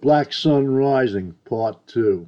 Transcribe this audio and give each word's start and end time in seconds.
Black 0.00 0.32
Sun 0.32 0.66
Rising, 0.66 1.34
Part 1.44 1.86
2. 1.88 2.26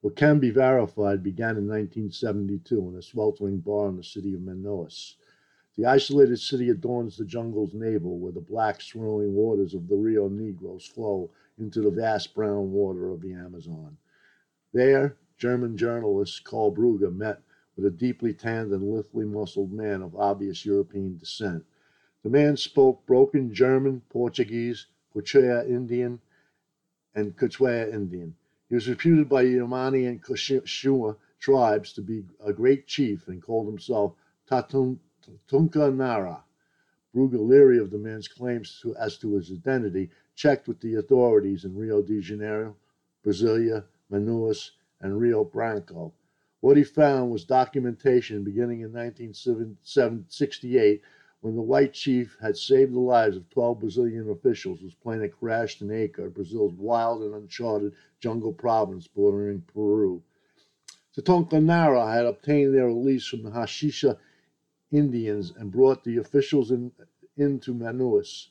What 0.00 0.16
can 0.16 0.38
be 0.38 0.48
verified 0.48 1.22
began 1.22 1.58
in 1.58 1.68
1972 1.68 2.88
in 2.88 2.96
a 2.96 3.02
sweltering 3.02 3.58
bar 3.58 3.90
in 3.90 3.98
the 3.98 4.02
city 4.02 4.32
of 4.32 4.40
Manaus. 4.40 5.16
The 5.76 5.84
isolated 5.84 6.38
city 6.38 6.70
adorns 6.70 7.18
the 7.18 7.26
jungle's 7.26 7.74
navel 7.74 8.18
where 8.18 8.32
the 8.32 8.40
black 8.40 8.80
swirling 8.80 9.34
waters 9.34 9.74
of 9.74 9.86
the 9.86 9.96
Rio 9.96 10.30
Negros 10.30 10.88
flow 10.88 11.28
into 11.58 11.82
the 11.82 11.90
vast 11.90 12.34
brown 12.34 12.72
water 12.72 13.10
of 13.10 13.20
the 13.20 13.34
Amazon. 13.34 13.98
There, 14.72 15.18
German 15.36 15.76
journalist 15.76 16.42
Karl 16.42 16.74
Brugger 16.74 17.14
met 17.14 17.42
with 17.76 17.84
a 17.84 17.90
deeply 17.90 18.32
tanned 18.32 18.72
and 18.72 18.82
lithely 18.82 19.26
muscled 19.26 19.74
man 19.74 20.00
of 20.00 20.16
obvious 20.16 20.64
European 20.64 21.18
descent. 21.18 21.66
The 22.22 22.30
man 22.30 22.56
spoke 22.56 23.04
broken 23.04 23.52
German, 23.52 24.00
Portuguese, 24.08 24.86
Quechua 25.14 25.68
Indian, 25.68 26.18
and 27.14 27.36
Quechua 27.36 27.92
Indian. 27.92 28.34
He 28.68 28.74
was 28.74 28.88
reputed 28.88 29.28
by 29.28 29.44
the 29.44 29.56
Yamani 29.56 30.08
and 30.08 30.22
Quechua 30.22 31.16
tribes 31.38 31.92
to 31.92 32.00
be 32.00 32.24
a 32.44 32.52
great 32.52 32.86
chief 32.86 33.28
and 33.28 33.42
called 33.42 33.66
himself 33.66 34.14
Tatunca 34.48 35.94
Nara. 35.94 36.44
Brugger, 37.14 37.46
leery 37.46 37.78
of 37.78 37.90
the 37.90 37.98
man's 37.98 38.28
claims 38.28 38.80
to, 38.80 38.96
as 38.96 39.18
to 39.18 39.34
his 39.34 39.52
identity, 39.52 40.08
checked 40.34 40.66
with 40.66 40.80
the 40.80 40.94
authorities 40.94 41.66
in 41.66 41.76
Rio 41.76 42.00
de 42.00 42.20
Janeiro, 42.20 42.74
Brasilia, 43.22 43.84
Manaus, 44.10 44.70
and 45.00 45.20
Rio 45.20 45.44
Branco. 45.44 46.14
What 46.60 46.78
he 46.78 46.84
found 46.84 47.30
was 47.30 47.44
documentation 47.44 48.44
beginning 48.44 48.80
in 48.80 48.92
1968 48.92 51.02
when 51.42 51.56
the 51.56 51.62
white 51.62 51.92
chief 51.92 52.36
had 52.40 52.56
saved 52.56 52.92
the 52.92 53.00
lives 53.00 53.36
of 53.36 53.50
12 53.50 53.80
Brazilian 53.80 54.30
officials 54.30 54.80
whose 54.80 54.94
plane 54.94 55.20
had 55.20 55.32
crashed 55.32 55.82
in 55.82 55.90
Acre, 55.90 56.30
Brazil's 56.30 56.72
wild 56.74 57.20
and 57.20 57.34
uncharted 57.34 57.92
jungle 58.20 58.52
province 58.52 59.08
bordering 59.08 59.60
Peru. 59.74 60.22
Nara 61.52 62.12
had 62.12 62.26
obtained 62.26 62.72
their 62.72 62.86
release 62.86 63.26
from 63.26 63.42
the 63.42 63.50
Hashisha 63.50 64.16
Indians 64.92 65.52
and 65.56 65.72
brought 65.72 66.04
the 66.04 66.16
officials 66.16 66.70
in, 66.70 66.92
into 67.36 67.74
Manaus. 67.74 68.46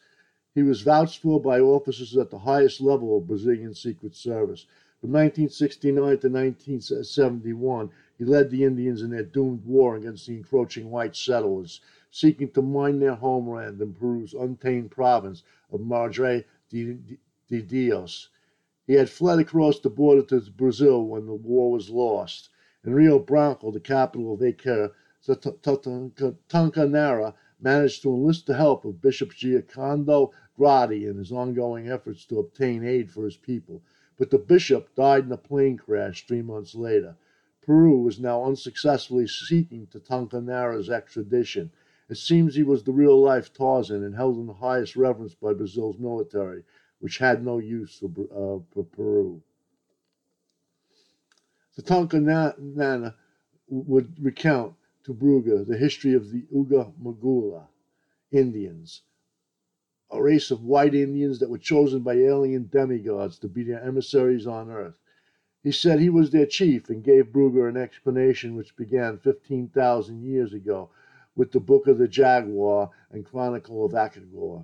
He 0.54 0.62
was 0.62 0.82
vouched 0.82 1.22
for 1.22 1.42
by 1.42 1.62
officers 1.62 2.18
at 2.18 2.30
the 2.30 2.40
highest 2.40 2.82
level 2.82 3.18
of 3.18 3.28
Brazilian 3.28 3.74
Secret 3.74 4.16
Service. 4.16 4.66
From 5.00 5.12
1969 5.12 5.96
to 5.96 6.30
1971, 6.30 7.90
he 8.18 8.26
led 8.26 8.50
the 8.50 8.66
Indians 8.66 9.02
in 9.02 9.12
their 9.12 9.24
doomed 9.24 9.66
war 9.66 9.96
against 9.96 10.28
the 10.28 10.36
encroaching 10.36 10.92
white 10.92 11.16
settlers 11.16 11.80
seeking 12.12 12.52
to 12.52 12.62
mine 12.62 13.00
their 13.00 13.16
homeland 13.16 13.82
in 13.82 13.94
Peru's 13.94 14.34
untamed 14.34 14.92
province 14.92 15.44
of 15.72 15.80
Madre 15.82 16.46
de, 16.70 16.98
de 17.48 17.62
Dios. 17.62 18.30
He 18.86 18.94
had 18.94 19.10
fled 19.10 19.40
across 19.40 19.80
the 19.80 19.90
border 19.90 20.22
to 20.24 20.52
Brazil 20.52 21.06
when 21.06 21.26
the 21.26 21.34
war 21.34 21.72
was 21.72 21.90
lost. 21.90 22.50
In 22.84 22.94
Rio 22.94 23.18
Branco, 23.18 23.72
the 23.72 23.80
capital 23.80 24.34
of 24.34 24.44
Acre, 24.44 24.92
Tancanara 26.50 27.34
managed 27.62 28.02
to 28.02 28.14
enlist 28.14 28.48
the 28.48 28.56
help 28.56 28.84
of 28.84 29.02
Bishop 29.02 29.32
Giocondo 29.32 30.32
Grotti 30.58 31.06
in 31.06 31.18
his 31.18 31.32
ongoing 31.32 31.90
efforts 31.90 32.26
to 32.26 32.40
obtain 32.40 32.84
aid 32.84 33.10
for 33.10 33.24
his 33.24 33.38
people. 33.38 33.82
But 34.18 34.32
the 34.32 34.40
bishop 34.40 34.94
died 34.96 35.26
in 35.26 35.32
a 35.32 35.38
plane 35.38 35.78
crash 35.78 36.26
three 36.26 36.42
months 36.42 36.76
later. 36.76 37.16
Peru 37.62 38.02
was 38.02 38.20
now 38.20 38.44
unsuccessfully 38.44 39.28
seeking 39.28 39.88
Tancanara's 39.88 40.90
extradition. 40.90 41.72
It 42.12 42.18
seems 42.18 42.56
he 42.56 42.64
was 42.64 42.84
the 42.84 42.92
real 42.92 43.18
life 43.18 43.54
Tarzan 43.54 44.04
and 44.04 44.14
held 44.14 44.38
in 44.38 44.46
the 44.46 44.56
highest 44.56 44.98
reverence 44.98 45.34
by 45.34 45.54
Brazil's 45.54 45.98
military, 45.98 46.66
which 47.00 47.20
had 47.20 47.42
no 47.42 47.58
use 47.58 48.00
for, 48.00 48.10
uh, 48.10 48.60
for 48.70 48.84
Peru. 48.84 49.42
The 51.78 51.84
Tonka 51.84 52.20
Nana 52.60 53.16
would 53.70 54.22
recount 54.22 54.76
to 55.06 55.14
Brugger 55.14 55.66
the 55.66 55.78
history 55.78 56.12
of 56.14 56.32
the 56.32 56.42
Uga 56.54 56.92
Magula 57.02 57.70
Indians, 58.30 59.04
a 60.12 60.22
race 60.22 60.52
of 60.52 60.66
white 60.66 60.94
Indians 60.94 61.40
that 61.40 61.50
were 61.50 61.58
chosen 61.58 62.02
by 62.02 62.16
alien 62.16 62.68
demigods 62.70 63.40
to 63.40 63.48
be 63.48 63.64
their 63.64 63.82
emissaries 63.82 64.46
on 64.46 64.70
earth. 64.70 65.00
He 65.64 65.72
said 65.72 66.02
he 66.02 66.10
was 66.10 66.32
their 66.32 66.46
chief 66.46 66.90
and 66.90 67.06
gave 67.06 67.32
Brugger 67.32 67.70
an 67.70 67.78
explanation 67.78 68.58
which 68.58 68.76
began 68.76 69.18
15,000 69.18 70.22
years 70.24 70.52
ago 70.52 70.90
with 71.42 71.52
the 71.54 71.60
Book 71.60 71.88
of 71.88 71.98
the 71.98 72.08
Jaguar 72.08 72.92
and 73.10 73.26
Chronicle 73.26 73.84
of 73.84 73.94
Akakor. 73.96 74.64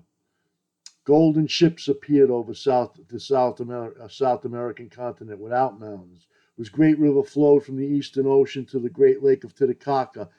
Golden 1.06 1.48
ships 1.48 1.88
appeared 1.88 2.30
over 2.30 2.54
South, 2.54 3.00
the 3.08 3.20
South, 3.20 3.60
Amer- 3.60 3.96
uh, 4.00 4.08
South 4.08 4.46
American 4.46 4.88
continent 4.88 5.40
without 5.40 5.80
mountains, 5.80 6.28
whose 6.56 6.70
great 6.70 7.00
river 7.00 7.24
flowed 7.24 7.64
from 7.64 7.78
the 7.78 7.88
Eastern 7.88 8.28
Ocean 8.28 8.64
to 8.68 8.78
the 8.78 8.92
Great 8.92 9.24
Lake 9.24 9.44
of 9.44 9.56
Titicaca, 9.56 10.30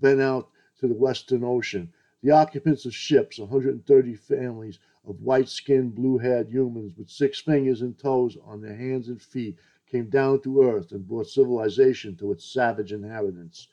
then 0.00 0.20
out 0.20 0.48
to 0.78 0.86
the 0.86 0.94
Western 0.94 1.42
Ocean. 1.42 1.92
The 2.22 2.30
occupants 2.30 2.86
of 2.86 2.94
ships, 2.94 3.40
130 3.40 4.14
families 4.14 4.78
of 5.04 5.20
white 5.20 5.48
skinned, 5.48 5.96
blue 5.96 6.18
haired 6.18 6.48
humans 6.48 6.96
with 6.96 7.10
six 7.10 7.40
fingers 7.40 7.82
and 7.82 7.98
toes 7.98 8.38
on 8.44 8.60
their 8.60 8.76
hands 8.76 9.08
and 9.08 9.20
feet, 9.20 9.58
came 9.88 10.08
down 10.10 10.42
to 10.42 10.62
earth 10.62 10.92
and 10.92 11.08
brought 11.08 11.26
civilization 11.26 12.14
to 12.18 12.30
its 12.30 12.44
savage 12.44 12.92
inhabitants. 12.92 13.66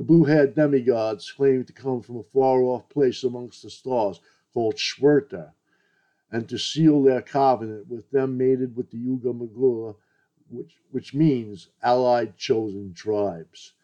The 0.00 0.06
blue 0.06 0.24
haired 0.24 0.54
demigods 0.54 1.30
claimed 1.30 1.66
to 1.66 1.74
come 1.74 2.00
from 2.00 2.16
a 2.16 2.22
far 2.22 2.62
off 2.62 2.88
place 2.88 3.22
amongst 3.22 3.62
the 3.62 3.68
stars 3.68 4.18
called 4.54 4.76
Schwerta, 4.78 5.52
and 6.32 6.48
to 6.48 6.56
seal 6.58 7.02
their 7.02 7.20
covenant 7.20 7.86
with 7.88 8.10
them 8.10 8.38
mated 8.38 8.76
with 8.76 8.88
the 8.92 8.96
Yuga 8.96 9.34
Magula, 9.34 9.96
which, 10.48 10.78
which 10.90 11.12
means 11.12 11.68
allied 11.82 12.38
chosen 12.38 12.94
tribes. 12.94 13.74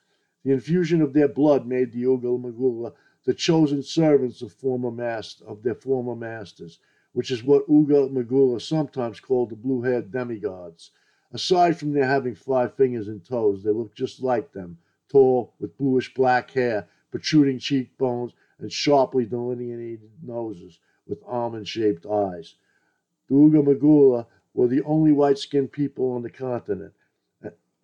The 0.43 0.53
infusion 0.53 1.03
of 1.03 1.13
their 1.13 1.29
blood 1.29 1.67
made 1.67 1.93
the 1.93 1.99
Yuga 1.99 2.29
Magula 2.29 2.95
the 3.27 3.35
chosen 3.35 3.83
servants 3.83 4.41
of 4.41 4.53
former 4.53 4.91
master, 4.91 5.45
of 5.45 5.63
their 5.65 5.75
former 5.75 6.17
masters, 6.17 6.79
which 7.13 7.31
is 7.31 7.45
what 7.45 7.69
Uga 7.69 8.11
Magula 8.11 8.59
sometimes 8.63 9.21
called 9.21 9.51
the 9.51 9.55
blue 9.55 9.83
haired 9.83 10.13
demigods. 10.13 10.93
Aside 11.31 11.77
from 11.77 11.93
their 11.93 12.07
having 12.07 12.35
five 12.35 12.75
fingers 12.75 13.07
and 13.07 13.23
toes, 13.23 13.63
they 13.63 13.71
look 13.71 13.95
just 13.95 14.23
like 14.23 14.53
them, 14.53 14.79
tall, 15.09 15.55
with 15.59 15.77
bluish 15.77 16.15
black 16.15 16.53
hair, 16.53 16.89
protruding 17.11 17.59
cheekbones, 17.59 18.33
and 18.59 18.73
sharply 18.73 19.27
delineated 19.27 20.09
noses 20.23 20.79
with 21.07 21.23
almond 21.27 21.69
shaped 21.69 22.07
eyes. 22.07 22.55
The 23.29 23.35
Uga 23.35 23.63
Magula 23.65 24.27
were 24.55 24.69
the 24.69 24.83
only 24.83 25.13
white 25.13 25.39
skinned 25.39 25.73
people 25.73 26.13
on 26.13 26.23
the 26.23 26.31
continent. 26.31 26.95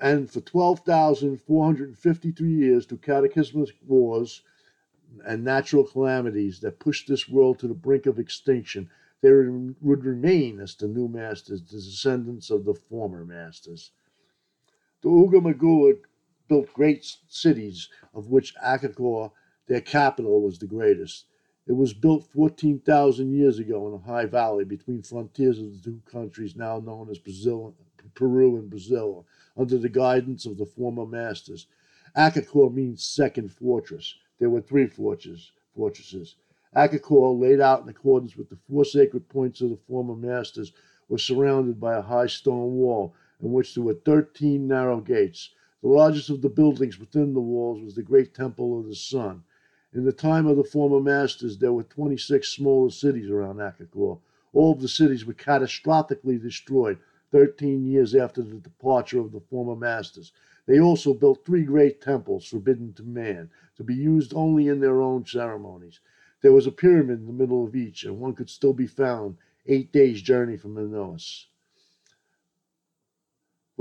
And 0.00 0.30
for 0.30 0.40
12,453 0.40 2.52
years, 2.52 2.86
through 2.86 2.98
cataclysmic 2.98 3.76
wars 3.86 4.42
and 5.24 5.44
natural 5.44 5.84
calamities 5.84 6.58
that 6.60 6.80
pushed 6.80 7.06
this 7.06 7.28
world 7.28 7.58
to 7.60 7.68
the 7.68 7.74
brink 7.74 8.06
of 8.06 8.18
extinction, 8.18 8.90
they 9.20 9.30
would 9.30 10.04
remain 10.04 10.58
as 10.58 10.74
the 10.74 10.88
new 10.88 11.06
masters, 11.06 11.62
the 11.62 11.76
descendants 11.76 12.50
of 12.50 12.64
the 12.64 12.74
former 12.74 13.24
masters. 13.24 13.92
The 15.02 15.10
Uga 15.10 15.40
Magula 15.40 16.00
built 16.48 16.72
great 16.72 17.16
cities, 17.28 17.88
of 18.14 18.28
which 18.28 18.54
Akakor, 18.56 19.32
their 19.66 19.80
capital, 19.80 20.42
was 20.42 20.58
the 20.58 20.66
greatest. 20.66 21.26
It 21.66 21.72
was 21.72 21.94
built 21.94 22.24
14,000 22.24 23.32
years 23.32 23.58
ago 23.58 23.86
in 23.86 23.94
a 23.94 23.98
high 23.98 24.26
valley 24.26 24.64
between 24.64 25.02
frontiers 25.02 25.60
of 25.60 25.72
the 25.72 25.80
two 25.80 26.02
countries 26.10 26.56
now 26.56 26.80
known 26.80 27.08
as 27.08 27.18
Brazil, 27.18 27.74
Peru 28.14 28.56
and 28.56 28.68
Brazil, 28.68 29.24
under 29.56 29.78
the 29.78 29.88
guidance 29.88 30.44
of 30.44 30.58
the 30.58 30.66
former 30.66 31.06
masters. 31.06 31.66
Akakor 32.16 32.70
means 32.74 33.04
second 33.04 33.52
fortress. 33.52 34.14
There 34.38 34.50
were 34.50 34.60
three 34.60 34.86
fortresses. 34.86 35.52
fortresses. 35.74 36.34
Akakor, 36.74 37.38
laid 37.38 37.60
out 37.60 37.82
in 37.82 37.88
accordance 37.88 38.36
with 38.36 38.48
the 38.48 38.56
four 38.56 38.84
sacred 38.84 39.28
points 39.28 39.60
of 39.60 39.70
the 39.70 39.76
former 39.76 40.16
masters, 40.16 40.72
was 41.08 41.22
surrounded 41.22 41.78
by 41.78 41.94
a 41.94 42.02
high 42.02 42.26
stone 42.26 42.74
wall 42.74 43.14
in 43.40 43.52
which 43.52 43.74
there 43.74 43.84
were 43.84 43.94
13 43.94 44.66
narrow 44.66 45.00
gates. 45.00 45.50
The 45.82 45.88
largest 45.88 46.30
of 46.30 46.42
the 46.42 46.48
buildings 46.48 47.00
within 47.00 47.34
the 47.34 47.40
walls 47.40 47.82
was 47.82 47.96
the 47.96 48.04
great 48.04 48.34
Temple 48.34 48.78
of 48.78 48.86
the 48.86 48.94
Sun. 48.94 49.42
In 49.92 50.04
the 50.04 50.12
time 50.12 50.46
of 50.46 50.56
the 50.56 50.62
former 50.62 51.00
masters, 51.00 51.58
there 51.58 51.72
were 51.72 51.82
26 51.82 52.48
smaller 52.48 52.88
cities 52.88 53.28
around 53.28 53.60
Akakor. 53.60 54.20
All 54.52 54.72
of 54.72 54.80
the 54.80 54.86
cities 54.86 55.26
were 55.26 55.34
catastrophically 55.34 56.40
destroyed 56.40 56.98
13 57.32 57.84
years 57.84 58.14
after 58.14 58.42
the 58.42 58.58
departure 58.58 59.18
of 59.18 59.32
the 59.32 59.40
former 59.40 59.74
masters. 59.74 60.30
They 60.66 60.78
also 60.78 61.14
built 61.14 61.44
three 61.44 61.64
great 61.64 62.00
temples 62.00 62.46
forbidden 62.46 62.92
to 62.92 63.02
man, 63.02 63.50
to 63.76 63.82
be 63.82 63.96
used 63.96 64.32
only 64.34 64.68
in 64.68 64.78
their 64.78 65.00
own 65.00 65.26
ceremonies. 65.26 65.98
There 66.42 66.52
was 66.52 66.68
a 66.68 66.72
pyramid 66.72 67.18
in 67.18 67.26
the 67.26 67.32
middle 67.32 67.64
of 67.64 67.74
each, 67.74 68.04
and 68.04 68.20
one 68.20 68.34
could 68.34 68.50
still 68.50 68.72
be 68.72 68.86
found 68.86 69.36
eight 69.66 69.90
days' 69.90 70.22
journey 70.22 70.56
from 70.56 70.74
Manaus. 70.76 71.46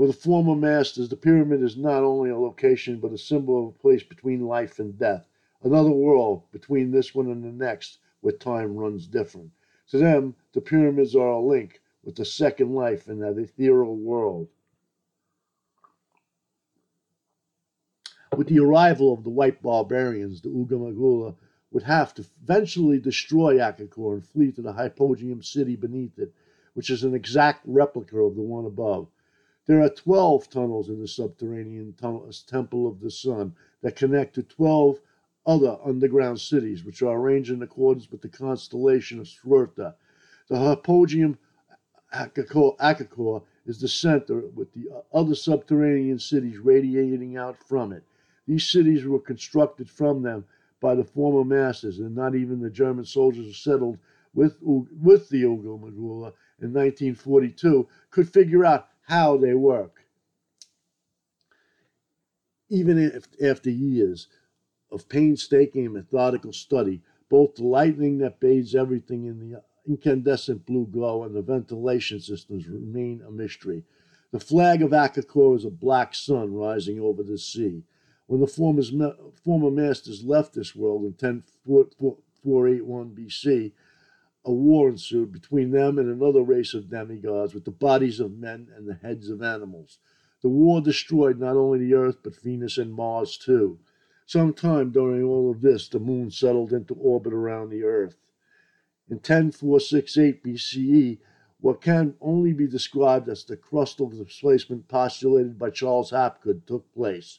For 0.02 0.08
the 0.08 0.12
former 0.12 0.56
masters, 0.56 1.08
the 1.08 1.16
pyramid 1.16 1.62
is 1.62 1.76
not 1.76 2.02
only 2.02 2.30
a 2.30 2.36
location, 2.36 2.98
but 2.98 3.12
a 3.12 3.16
symbol 3.16 3.62
of 3.62 3.68
a 3.68 3.78
place 3.78 4.02
between 4.02 4.48
life 4.48 4.80
and 4.80 4.98
death, 4.98 5.28
another 5.62 5.92
world 5.92 6.42
between 6.50 6.90
this 6.90 7.14
one 7.14 7.28
and 7.30 7.44
the 7.44 7.52
next, 7.52 7.98
where 8.20 8.32
time 8.32 8.74
runs 8.74 9.06
different. 9.06 9.52
To 9.90 9.98
them, 9.98 10.34
the 10.54 10.60
pyramids 10.60 11.14
are 11.14 11.28
a 11.28 11.40
link 11.40 11.80
with 12.02 12.16
the 12.16 12.24
second 12.24 12.74
life 12.74 13.06
in 13.06 13.20
that 13.20 13.38
ethereal 13.38 13.94
world. 13.94 14.48
With 18.36 18.48
the 18.48 18.58
arrival 18.58 19.12
of 19.12 19.22
the 19.22 19.30
white 19.30 19.62
barbarians, 19.62 20.40
the 20.40 20.48
Ugamagula 20.48 21.36
would 21.70 21.84
have 21.84 22.12
to 22.14 22.26
eventually 22.42 22.98
destroy 22.98 23.58
Akakor 23.60 24.14
and 24.14 24.26
flee 24.26 24.50
to 24.50 24.62
the 24.62 24.72
Hypogeum 24.72 25.44
city 25.44 25.76
beneath 25.76 26.18
it, 26.18 26.34
which 26.74 26.90
is 26.90 27.04
an 27.04 27.14
exact 27.14 27.60
replica 27.64 28.18
of 28.18 28.34
the 28.34 28.42
one 28.42 28.66
above. 28.66 29.06
There 29.66 29.80
are 29.80 29.88
12 29.88 30.50
tunnels 30.50 30.88
in 30.88 31.00
the 31.00 31.06
subterranean 31.06 31.92
tunnel, 31.92 32.28
Temple 32.46 32.88
of 32.88 33.00
the 33.00 33.10
Sun 33.10 33.54
that 33.80 33.96
connect 33.96 34.34
to 34.34 34.42
12 34.42 35.00
other 35.46 35.78
underground 35.84 36.40
cities, 36.40 36.84
which 36.84 37.02
are 37.02 37.18
arranged 37.18 37.50
in 37.50 37.62
accordance 37.62 38.10
with 38.10 38.22
the 38.22 38.28
constellation 38.28 39.20
of 39.20 39.26
Schwerta. 39.26 39.94
The 40.48 40.56
Hypogeum 40.56 41.38
Akakor, 42.12 42.76
Akakor 42.78 43.42
is 43.64 43.80
the 43.80 43.88
center, 43.88 44.40
with 44.54 44.72
the 44.72 44.88
other 45.12 45.34
subterranean 45.34 46.18
cities 46.18 46.58
radiating 46.58 47.36
out 47.36 47.56
from 47.62 47.92
it. 47.92 48.02
These 48.46 48.68
cities 48.68 49.04
were 49.04 49.20
constructed 49.20 49.88
from 49.88 50.22
them 50.22 50.44
by 50.80 50.96
the 50.96 51.04
former 51.04 51.44
masters, 51.44 52.00
and 52.00 52.14
not 52.14 52.34
even 52.34 52.60
the 52.60 52.70
German 52.70 53.04
soldiers 53.04 53.46
who 53.46 53.52
settled 53.52 53.98
with, 54.34 54.56
with 54.60 55.28
the 55.28 55.42
Ugo 55.42 55.78
Magula 55.78 56.32
in 56.60 56.72
1942 56.72 57.86
could 58.10 58.28
figure 58.28 58.64
out 58.64 58.88
how 59.12 59.36
they 59.36 59.52
work. 59.52 60.06
Even 62.70 62.98
if, 62.98 63.28
after 63.44 63.68
years 63.68 64.28
of 64.90 65.06
painstaking 65.10 65.84
and 65.84 65.94
methodical 65.94 66.52
study, 66.52 67.02
both 67.28 67.56
the 67.56 67.64
lightning 67.64 68.18
that 68.18 68.40
bathes 68.40 68.74
everything 68.74 69.26
in 69.26 69.38
the 69.38 69.62
incandescent 69.86 70.64
blue 70.64 70.86
glow 70.90 71.24
and 71.24 71.34
the 71.34 71.42
ventilation 71.42 72.20
systems 72.20 72.66
remain 72.66 73.22
a 73.26 73.30
mystery. 73.30 73.84
The 74.32 74.40
flag 74.40 74.80
of 74.80 74.92
Akakor 74.92 75.56
is 75.56 75.66
a 75.66 75.70
black 75.70 76.14
sun 76.14 76.54
rising 76.54 76.98
over 76.98 77.22
the 77.22 77.36
sea. 77.36 77.84
When 78.28 78.40
the 78.40 78.46
former 78.46 79.70
masters 79.70 80.24
left 80.24 80.54
this 80.54 80.74
world 80.74 81.04
in 81.04 81.12
10481 81.12 83.10
BC, 83.10 83.72
a 84.44 84.52
war 84.52 84.88
ensued 84.88 85.32
between 85.32 85.70
them 85.70 85.98
and 85.98 86.08
another 86.08 86.42
race 86.42 86.74
of 86.74 86.90
demigods 86.90 87.54
with 87.54 87.64
the 87.64 87.70
bodies 87.70 88.18
of 88.18 88.36
men 88.36 88.68
and 88.76 88.88
the 88.88 88.94
heads 88.94 89.28
of 89.30 89.42
animals. 89.42 89.98
The 90.42 90.48
war 90.48 90.80
destroyed 90.80 91.38
not 91.38 91.56
only 91.56 91.78
the 91.78 91.94
earth, 91.94 92.18
but 92.22 92.34
Venus 92.34 92.76
and 92.76 92.92
Mars 92.92 93.36
too. 93.36 93.78
Sometime 94.26 94.90
during 94.90 95.22
all 95.22 95.50
of 95.50 95.60
this, 95.60 95.88
the 95.88 96.00
moon 96.00 96.30
settled 96.30 96.72
into 96.72 96.94
orbit 96.94 97.32
around 97.32 97.70
the 97.70 97.84
earth. 97.84 98.16
In 99.08 99.20
10468 99.20 100.42
BCE, 100.42 101.18
what 101.60 101.80
can 101.80 102.16
only 102.20 102.52
be 102.52 102.66
described 102.66 103.28
as 103.28 103.44
the 103.44 103.56
crustal 103.56 104.10
displacement 104.10 104.88
postulated 104.88 105.58
by 105.58 105.70
Charles 105.70 106.10
Hapgood 106.10 106.66
took 106.66 106.92
place. 106.92 107.38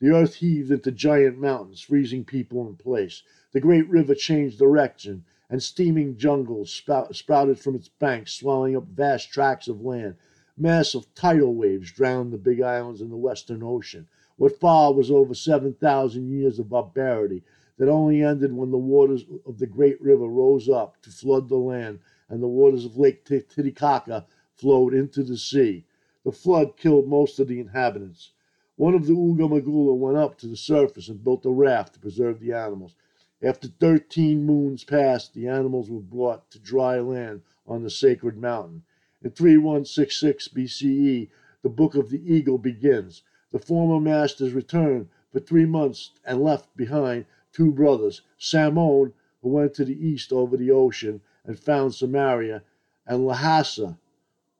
The 0.00 0.10
earth 0.10 0.34
heaved 0.34 0.70
into 0.70 0.92
giant 0.92 1.38
mountains, 1.38 1.80
freezing 1.80 2.26
people 2.26 2.68
in 2.68 2.76
place. 2.76 3.22
The 3.52 3.60
great 3.60 3.88
river 3.88 4.14
changed 4.14 4.58
direction, 4.58 5.24
and 5.54 5.62
steaming 5.62 6.16
jungles 6.16 6.82
sprouted 7.12 7.60
from 7.60 7.76
its 7.76 7.86
banks, 7.86 8.32
swallowing 8.32 8.76
up 8.76 8.88
vast 8.88 9.30
tracts 9.30 9.68
of 9.68 9.84
land. 9.84 10.16
Massive 10.58 11.06
tidal 11.14 11.54
waves 11.54 11.92
drowned 11.92 12.32
the 12.32 12.38
big 12.38 12.60
islands 12.60 13.00
in 13.00 13.08
the 13.08 13.16
Western 13.16 13.62
Ocean. 13.62 14.08
What 14.36 14.58
followed 14.58 14.96
was 14.96 15.12
over 15.12 15.32
7,000 15.32 16.28
years 16.28 16.58
of 16.58 16.70
barbarity 16.70 17.44
that 17.78 17.88
only 17.88 18.20
ended 18.20 18.52
when 18.52 18.72
the 18.72 18.76
waters 18.76 19.26
of 19.46 19.60
the 19.60 19.68
great 19.68 20.02
river 20.02 20.26
rose 20.26 20.68
up 20.68 21.00
to 21.02 21.10
flood 21.10 21.48
the 21.48 21.54
land 21.54 22.00
and 22.28 22.42
the 22.42 22.48
waters 22.48 22.84
of 22.84 22.98
Lake 22.98 23.24
Titicaca 23.24 24.26
flowed 24.56 24.92
into 24.92 25.22
the 25.22 25.38
sea. 25.38 25.84
The 26.24 26.32
flood 26.32 26.76
killed 26.76 27.06
most 27.06 27.38
of 27.38 27.46
the 27.46 27.60
inhabitants. 27.60 28.32
One 28.74 28.94
of 28.94 29.06
the 29.06 29.12
Ugamagula 29.12 29.94
went 29.94 30.16
up 30.16 30.36
to 30.38 30.48
the 30.48 30.56
surface 30.56 31.08
and 31.08 31.22
built 31.22 31.46
a 31.46 31.50
raft 31.50 31.94
to 31.94 32.00
preserve 32.00 32.40
the 32.40 32.52
animals. 32.52 32.96
After 33.44 33.68
13 33.68 34.46
moons 34.46 34.84
passed, 34.84 35.34
the 35.34 35.48
animals 35.48 35.90
were 35.90 36.00
brought 36.00 36.50
to 36.52 36.58
dry 36.58 36.98
land 36.98 37.42
on 37.66 37.82
the 37.82 37.90
sacred 37.90 38.38
mountain. 38.38 38.84
In 39.20 39.32
3166 39.32 40.48
BCE, 40.48 41.28
the 41.60 41.68
Book 41.68 41.94
of 41.94 42.08
the 42.08 42.22
Eagle 42.24 42.56
begins. 42.56 43.22
The 43.50 43.58
former 43.58 44.00
masters 44.00 44.54
returned 44.54 45.08
for 45.30 45.40
three 45.40 45.66
months 45.66 46.12
and 46.24 46.42
left 46.42 46.74
behind 46.74 47.26
two 47.52 47.70
brothers, 47.70 48.22
Samon, 48.38 49.12
who 49.42 49.50
went 49.50 49.74
to 49.74 49.84
the 49.84 50.08
east 50.08 50.32
over 50.32 50.56
the 50.56 50.70
ocean 50.70 51.20
and 51.44 51.58
found 51.58 51.94
Samaria, 51.94 52.62
and 53.06 53.26
Lhasa, 53.26 53.98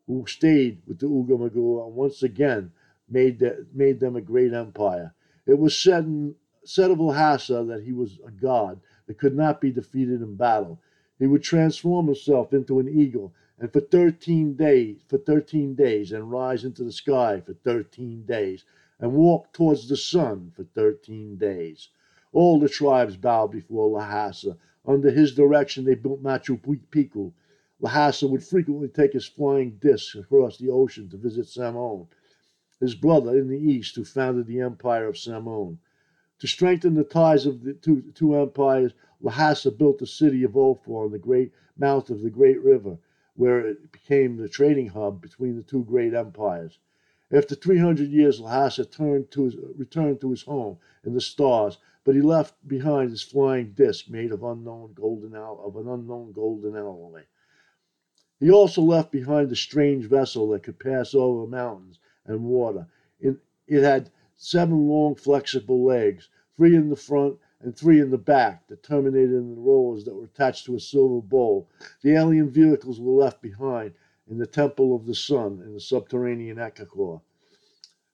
who 0.06 0.26
stayed 0.26 0.82
with 0.86 0.98
the 0.98 1.08
Ugamagula 1.08 1.86
and 1.86 1.96
once 1.96 2.22
again 2.22 2.70
made, 3.08 3.38
that, 3.38 3.74
made 3.74 4.00
them 4.00 4.14
a 4.14 4.20
great 4.20 4.52
empire. 4.52 5.14
It 5.46 5.58
was 5.58 5.74
said, 5.74 6.04
in, 6.04 6.34
said 6.66 6.90
of 6.90 6.98
Lhasa 6.98 7.62
that 7.64 7.82
he 7.82 7.92
was 7.92 8.18
a 8.26 8.30
god 8.30 8.80
that 9.06 9.18
could 9.18 9.36
not 9.36 9.60
be 9.60 9.70
defeated 9.70 10.22
in 10.22 10.34
battle. 10.34 10.80
He 11.18 11.26
would 11.26 11.42
transform 11.42 12.06
himself 12.06 12.54
into 12.54 12.78
an 12.78 12.88
eagle 12.88 13.34
and 13.58 13.72
for 13.72 13.80
13 13.80 14.54
days 14.54 15.02
for 15.06 15.18
13 15.18 15.74
days 15.74 16.10
and 16.10 16.30
rise 16.30 16.64
into 16.64 16.82
the 16.82 16.92
sky 16.92 17.40
for 17.40 17.52
13 17.52 18.24
days 18.24 18.64
and 18.98 19.12
walk 19.12 19.52
towards 19.52 19.88
the 19.88 19.96
sun 19.96 20.52
for 20.56 20.64
13 20.64 21.36
days. 21.36 21.90
All 22.32 22.58
the 22.58 22.68
tribes 22.68 23.16
bowed 23.16 23.52
before 23.52 23.88
Lhasa. 23.88 24.56
Under 24.86 25.10
his 25.10 25.34
direction, 25.34 25.84
they 25.84 25.94
built 25.94 26.22
Machu 26.22 26.58
Picchu. 26.90 27.32
Lhasa 27.80 28.26
would 28.26 28.42
frequently 28.42 28.88
take 28.88 29.12
his 29.12 29.26
flying 29.26 29.76
disc 29.80 30.16
across 30.16 30.56
the 30.56 30.70
ocean 30.70 31.08
to 31.10 31.16
visit 31.16 31.46
Samon 31.46 32.06
his 32.80 32.94
brother 32.94 33.38
in 33.38 33.48
the 33.48 33.58
east, 33.58 33.96
who 33.96 34.04
founded 34.04 34.46
the 34.46 34.60
empire 34.60 35.06
of 35.06 35.16
Samon. 35.16 35.78
To 36.40 36.48
strengthen 36.48 36.92
the 36.92 37.04
ties 37.04 37.46
of 37.46 37.62
the 37.62 37.72
two, 37.72 38.02
two 38.14 38.36
empires, 38.36 38.92
Lhasa 39.22 39.70
built 39.70 39.96
the 39.96 40.06
city 40.06 40.42
of 40.42 40.58
Ophir 40.58 40.92
on 40.92 41.10
the 41.10 41.18
great 41.18 41.52
mouth 41.74 42.10
of 42.10 42.20
the 42.20 42.28
great 42.28 42.60
river, 42.62 42.98
where 43.34 43.66
it 43.66 43.90
became 43.90 44.36
the 44.36 44.46
trading 44.50 44.88
hub 44.88 45.22
between 45.22 45.56
the 45.56 45.62
two 45.62 45.84
great 45.84 46.12
empires. 46.12 46.78
After 47.32 47.54
300 47.54 48.10
years, 48.10 48.40
Lhasa 48.42 48.84
turned 48.84 49.30
to 49.30 49.44
his, 49.44 49.56
returned 49.56 50.20
to 50.20 50.30
his 50.32 50.42
home 50.42 50.76
in 51.02 51.14
the 51.14 51.20
stars, 51.22 51.78
but 52.04 52.14
he 52.14 52.20
left 52.20 52.68
behind 52.68 53.08
his 53.08 53.22
flying 53.22 53.72
disc 53.72 54.10
made 54.10 54.30
of 54.30 54.42
unknown 54.42 54.92
golden 54.92 55.34
of 55.34 55.76
an 55.76 55.88
unknown 55.88 56.32
golden 56.32 56.76
alloy. 56.76 57.22
He 58.38 58.50
also 58.50 58.82
left 58.82 59.10
behind 59.10 59.50
a 59.50 59.56
strange 59.56 60.04
vessel 60.04 60.50
that 60.50 60.64
could 60.64 60.78
pass 60.78 61.14
over 61.14 61.46
mountains 61.46 61.98
and 62.26 62.44
water. 62.44 62.86
It, 63.18 63.38
it 63.66 63.82
had 63.82 64.10
seven 64.36 64.88
long, 64.88 65.14
flexible 65.14 65.82
legs, 65.84 66.28
three 66.56 66.76
in 66.76 66.88
the 66.88 66.96
front 66.96 67.38
and 67.60 67.76
three 67.76 68.00
in 68.00 68.10
the 68.10 68.18
back, 68.18 68.66
that 68.68 68.82
terminated 68.82 69.32
in 69.32 69.54
the 69.54 69.60
rollers 69.60 70.04
that 70.04 70.14
were 70.14 70.24
attached 70.24 70.66
to 70.66 70.74
a 70.74 70.80
silver 70.80 71.20
bowl. 71.20 71.68
The 72.02 72.14
alien 72.14 72.50
vehicles 72.50 73.00
were 73.00 73.12
left 73.12 73.40
behind 73.40 73.94
in 74.28 74.38
the 74.38 74.46
Temple 74.46 74.94
of 74.94 75.06
the 75.06 75.14
Sun 75.14 75.62
in 75.64 75.72
the 75.74 75.80
subterranean 75.80 76.58
Akakor. 76.58 77.20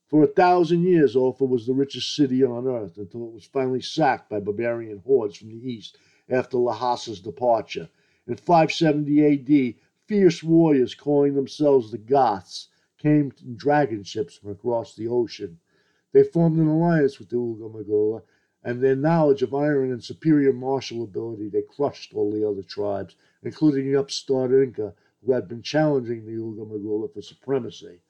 For 0.07 0.25
a 0.25 0.27
thousand 0.27 0.83
years, 0.83 1.15
Ophir 1.15 1.47
was 1.47 1.67
the 1.67 1.73
richest 1.73 2.17
city 2.17 2.43
on 2.43 2.67
earth 2.67 2.99
until 2.99 3.29
it 3.29 3.33
was 3.33 3.45
finally 3.45 3.81
sacked 3.81 4.29
by 4.29 4.41
barbarian 4.41 4.99
hordes 4.99 5.37
from 5.37 5.51
the 5.51 5.71
east 5.71 5.99
after 6.29 6.57
Lhasa's 6.57 7.21
departure. 7.21 7.89
In 8.27 8.35
570 8.37 9.25
AD, 9.25 9.75
fierce 10.07 10.43
warriors 10.43 10.95
calling 10.97 11.35
themselves 11.35 11.91
the 11.91 11.99
Goths 11.99 12.69
came 12.99 13.33
in 13.45 13.57
dragon 13.57 14.03
ships 14.03 14.37
from 14.37 14.51
across 14.51 14.97
the 14.97 15.07
ocean. 15.07 15.61
They 16.13 16.25
formed 16.25 16.59
an 16.59 16.67
alliance 16.67 17.21
with 17.21 17.29
the 17.29 17.37
Ugamagula, 17.37 18.25
and 18.65 18.83
their 18.83 18.97
knowledge 18.97 19.43
of 19.43 19.55
iron 19.55 19.93
and 19.93 20.03
superior 20.03 20.53
martial 20.53 21.05
ability, 21.05 21.49
they 21.49 21.63
crushed 21.63 22.15
all 22.15 22.33
the 22.33 22.45
other 22.45 22.65
tribes, 22.65 23.15
including 23.45 23.87
the 23.87 23.95
upstart 23.95 24.51
Inca, 24.51 24.95
who 25.25 25.31
had 25.31 25.47
been 25.47 25.63
challenging 25.63 26.27
the 26.27 26.33
Ugamagula 26.33 27.13
for 27.13 27.23
supremacy. 27.23 28.01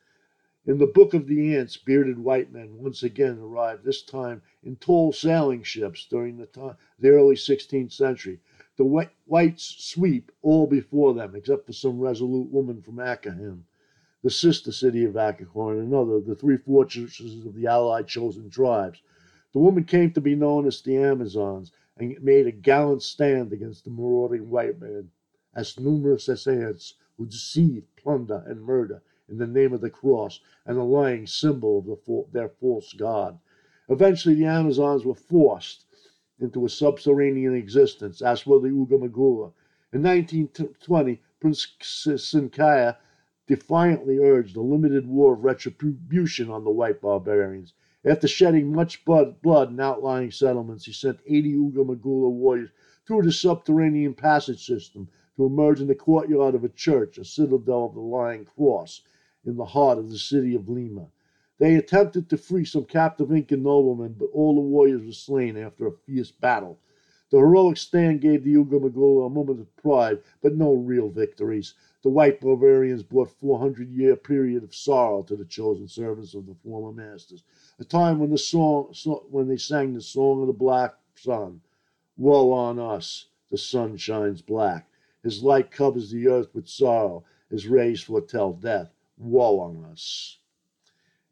In 0.64 0.78
the 0.78 0.87
Book 0.87 1.12
of 1.12 1.26
the 1.26 1.54
Ants, 1.54 1.76
bearded 1.76 2.19
white 2.19 2.50
men 2.50 2.78
once 2.78 3.02
again 3.02 3.38
arrived, 3.38 3.85
this 3.85 4.00
time 4.00 4.40
in 4.62 4.76
tall 4.76 5.12
sailing 5.12 5.62
ships 5.62 6.07
during 6.07 6.38
the, 6.38 6.47
time, 6.47 6.76
the 6.99 7.11
early 7.11 7.35
16th 7.35 7.92
century. 7.92 8.40
The 8.78 9.11
whites 9.26 9.76
sweep 9.78 10.33
all 10.40 10.66
before 10.66 11.12
them, 11.12 11.35
except 11.35 11.66
for 11.66 11.75
some 11.75 12.00
resolute 12.00 12.50
woman 12.50 12.80
from 12.80 12.97
Akahim 12.97 13.64
the 14.22 14.30
sister 14.30 14.70
city 14.70 15.04
of 15.04 15.14
Akakor, 15.14 15.72
and 15.72 15.80
another, 15.80 16.20
the 16.20 16.34
three 16.34 16.58
fortresses 16.58 17.44
of 17.46 17.54
the 17.54 17.66
allied 17.66 18.06
chosen 18.06 18.50
tribes. 18.50 19.00
The 19.52 19.58
woman 19.58 19.84
came 19.84 20.12
to 20.12 20.20
be 20.20 20.34
known 20.34 20.66
as 20.66 20.82
the 20.82 20.96
Amazons 20.96 21.72
and 21.96 22.22
made 22.22 22.46
a 22.46 22.52
gallant 22.52 23.02
stand 23.02 23.52
against 23.52 23.84
the 23.84 23.90
marauding 23.90 24.50
white 24.50 24.80
men, 24.80 25.10
as 25.54 25.80
numerous 25.80 26.28
as 26.28 26.46
ants 26.46 26.94
who 27.16 27.26
deceive, 27.26 27.84
plunder, 27.96 28.44
and 28.46 28.62
murder 28.62 29.02
in 29.28 29.38
the 29.38 29.46
name 29.46 29.72
of 29.72 29.80
the 29.80 29.90
cross 29.90 30.40
and 30.66 30.76
the 30.76 30.84
lying 30.84 31.26
symbol 31.26 31.78
of 31.78 31.86
the, 31.86 32.24
their 32.32 32.48
false 32.48 32.92
god. 32.92 33.38
Eventually, 33.88 34.34
the 34.34 34.46
Amazons 34.46 35.04
were 35.04 35.14
forced 35.14 35.84
into 36.38 36.64
a 36.64 36.68
subterranean 36.68 37.54
existence, 37.54 38.22
as 38.22 38.46
were 38.46 38.60
the 38.60 38.68
Ugamagula. 38.68 39.52
In 39.92 40.02
1920, 40.02 41.20
Prince 41.40 41.66
Sinkaya 41.80 42.96
defiantly 43.50 44.21
urged 44.21 44.54
a 44.54 44.61
limited 44.61 45.09
war 45.09 45.33
of 45.33 45.42
retribution 45.42 46.49
on 46.49 46.62
the 46.62 46.71
white 46.71 47.00
barbarians. 47.00 47.75
After 48.04 48.28
shedding 48.28 48.73
much 48.73 49.04
blood, 49.04 49.38
in 49.45 49.80
outlying 49.80 50.30
settlements, 50.30 50.85
he 50.85 50.92
sent 50.92 51.19
80 51.26 51.54
Uga 51.54 51.85
Magula 51.85 52.30
warriors 52.30 52.71
through 53.04 53.23
the 53.23 53.33
subterranean 53.33 54.14
passage 54.14 54.64
system 54.64 55.09
to 55.37 55.47
emerge 55.47 55.80
in 55.80 55.88
the 55.88 55.97
courtyard 55.97 56.54
of 56.54 56.62
a 56.62 56.69
church, 56.69 57.19
a 57.19 57.25
citadel 57.25 57.87
of 57.87 57.95
the 57.95 58.00
Lion 58.00 58.45
Cross, 58.45 59.02
in 59.45 59.57
the 59.57 59.64
heart 59.64 59.99
of 59.99 60.11
the 60.11 60.19
city 60.19 60.54
of 60.54 60.69
Lima. 60.69 61.09
They 61.59 61.75
attempted 61.75 62.30
to 62.30 62.37
free 62.37 62.64
some 62.64 62.85
captive 62.85 63.33
Incan 63.33 63.64
noblemen, 63.64 64.14
but 64.16 64.30
all 64.33 64.54
the 64.54 64.61
warriors 64.61 65.04
were 65.04 65.11
slain 65.11 65.57
after 65.57 65.88
a 65.88 65.92
fierce 66.07 66.30
battle. 66.30 66.78
The 67.30 67.38
heroic 67.38 67.76
stand 67.76 68.21
gave 68.21 68.45
the 68.45 68.54
Uga 68.54 68.80
Magula 68.80 69.26
a 69.26 69.30
moment 69.30 69.61
of 69.61 69.76
pride, 69.76 70.21
but 70.40 70.57
no 70.57 70.73
real 70.75 71.09
victories. 71.09 71.75
The 72.02 72.09
white 72.09 72.40
barbarians 72.40 73.02
brought 73.02 73.30
400 73.30 73.90
year 73.90 74.16
period 74.16 74.64
of 74.64 74.75
sorrow 74.75 75.23
to 75.25 75.37
the 75.37 75.45
chosen 75.45 75.87
servants 75.87 76.33
of 76.35 76.47
the 76.47 76.54
former 76.54 76.92
masters, 76.92 77.45
a 77.78 77.85
time 77.85 78.19
when 78.19 78.30
the 78.30 78.38
song, 78.38 78.95
when 79.30 79.49
they 79.49 79.59
sang 79.59 79.92
the 79.92 80.00
song 80.00 80.40
of 80.40 80.47
the 80.47 80.54
black 80.54 80.95
sun. 81.14 81.61
Woe 82.16 82.52
on 82.52 82.78
us! 82.78 83.26
The 83.50 83.59
sun 83.59 83.99
shines 83.99 84.40
black. 84.40 84.90
His 85.23 85.42
light 85.42 85.71
covers 85.71 86.11
the 86.11 86.26
earth 86.26 86.54
with 86.54 86.69
sorrow. 86.69 87.25
His 87.50 87.69
rays 87.69 88.00
foretell 88.00 88.54
death. 88.54 88.95
Woe 89.19 89.61
on 89.61 89.85
us! 89.85 90.38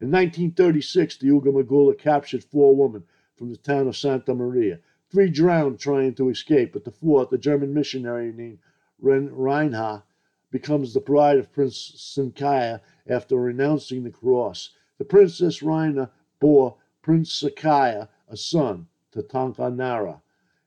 In 0.02 0.10
1936, 0.10 1.16
the 1.16 1.28
Uga 1.28 1.46
Magula 1.46 1.96
captured 1.96 2.44
four 2.44 2.76
women 2.76 3.04
from 3.36 3.48
the 3.48 3.56
town 3.56 3.88
of 3.88 3.96
Santa 3.96 4.34
Maria. 4.34 4.80
Three 5.08 5.30
drowned 5.30 5.78
trying 5.78 6.14
to 6.16 6.28
escape, 6.28 6.74
but 6.74 6.84
the 6.84 6.90
fourth, 6.90 7.32
a 7.32 7.38
German 7.38 7.72
missionary 7.72 8.34
named 8.34 8.58
Reinha, 9.00 10.02
becomes 10.50 10.94
the 10.94 11.00
bride 11.00 11.38
of 11.38 11.52
Prince 11.52 11.76
Sinkaya 11.96 12.80
after 13.06 13.36
renouncing 13.36 14.02
the 14.04 14.10
cross. 14.10 14.70
The 14.98 15.04
Princess 15.04 15.60
Raina 15.60 16.10
bore 16.40 16.76
Prince 17.02 17.42
Sakaya 17.42 18.08
a 18.28 18.36
son, 18.36 18.86
Tatunca 19.12 19.74
Nara. 19.74 20.20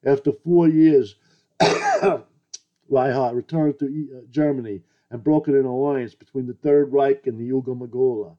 After 0.04 0.32
four 0.32 0.68
years, 0.68 1.16
Reinhardt 2.90 3.36
returned 3.36 3.80
to 3.80 3.86
uh, 3.86 4.22
Germany 4.30 4.82
and 5.10 5.24
brokered 5.24 5.60
an 5.60 5.66
alliance 5.66 6.16
between 6.16 6.48
the 6.48 6.54
Third 6.54 6.92
Reich 6.92 7.28
and 7.28 7.40
the 7.40 7.50
Uga 7.50 7.78
Magula. 7.78 8.38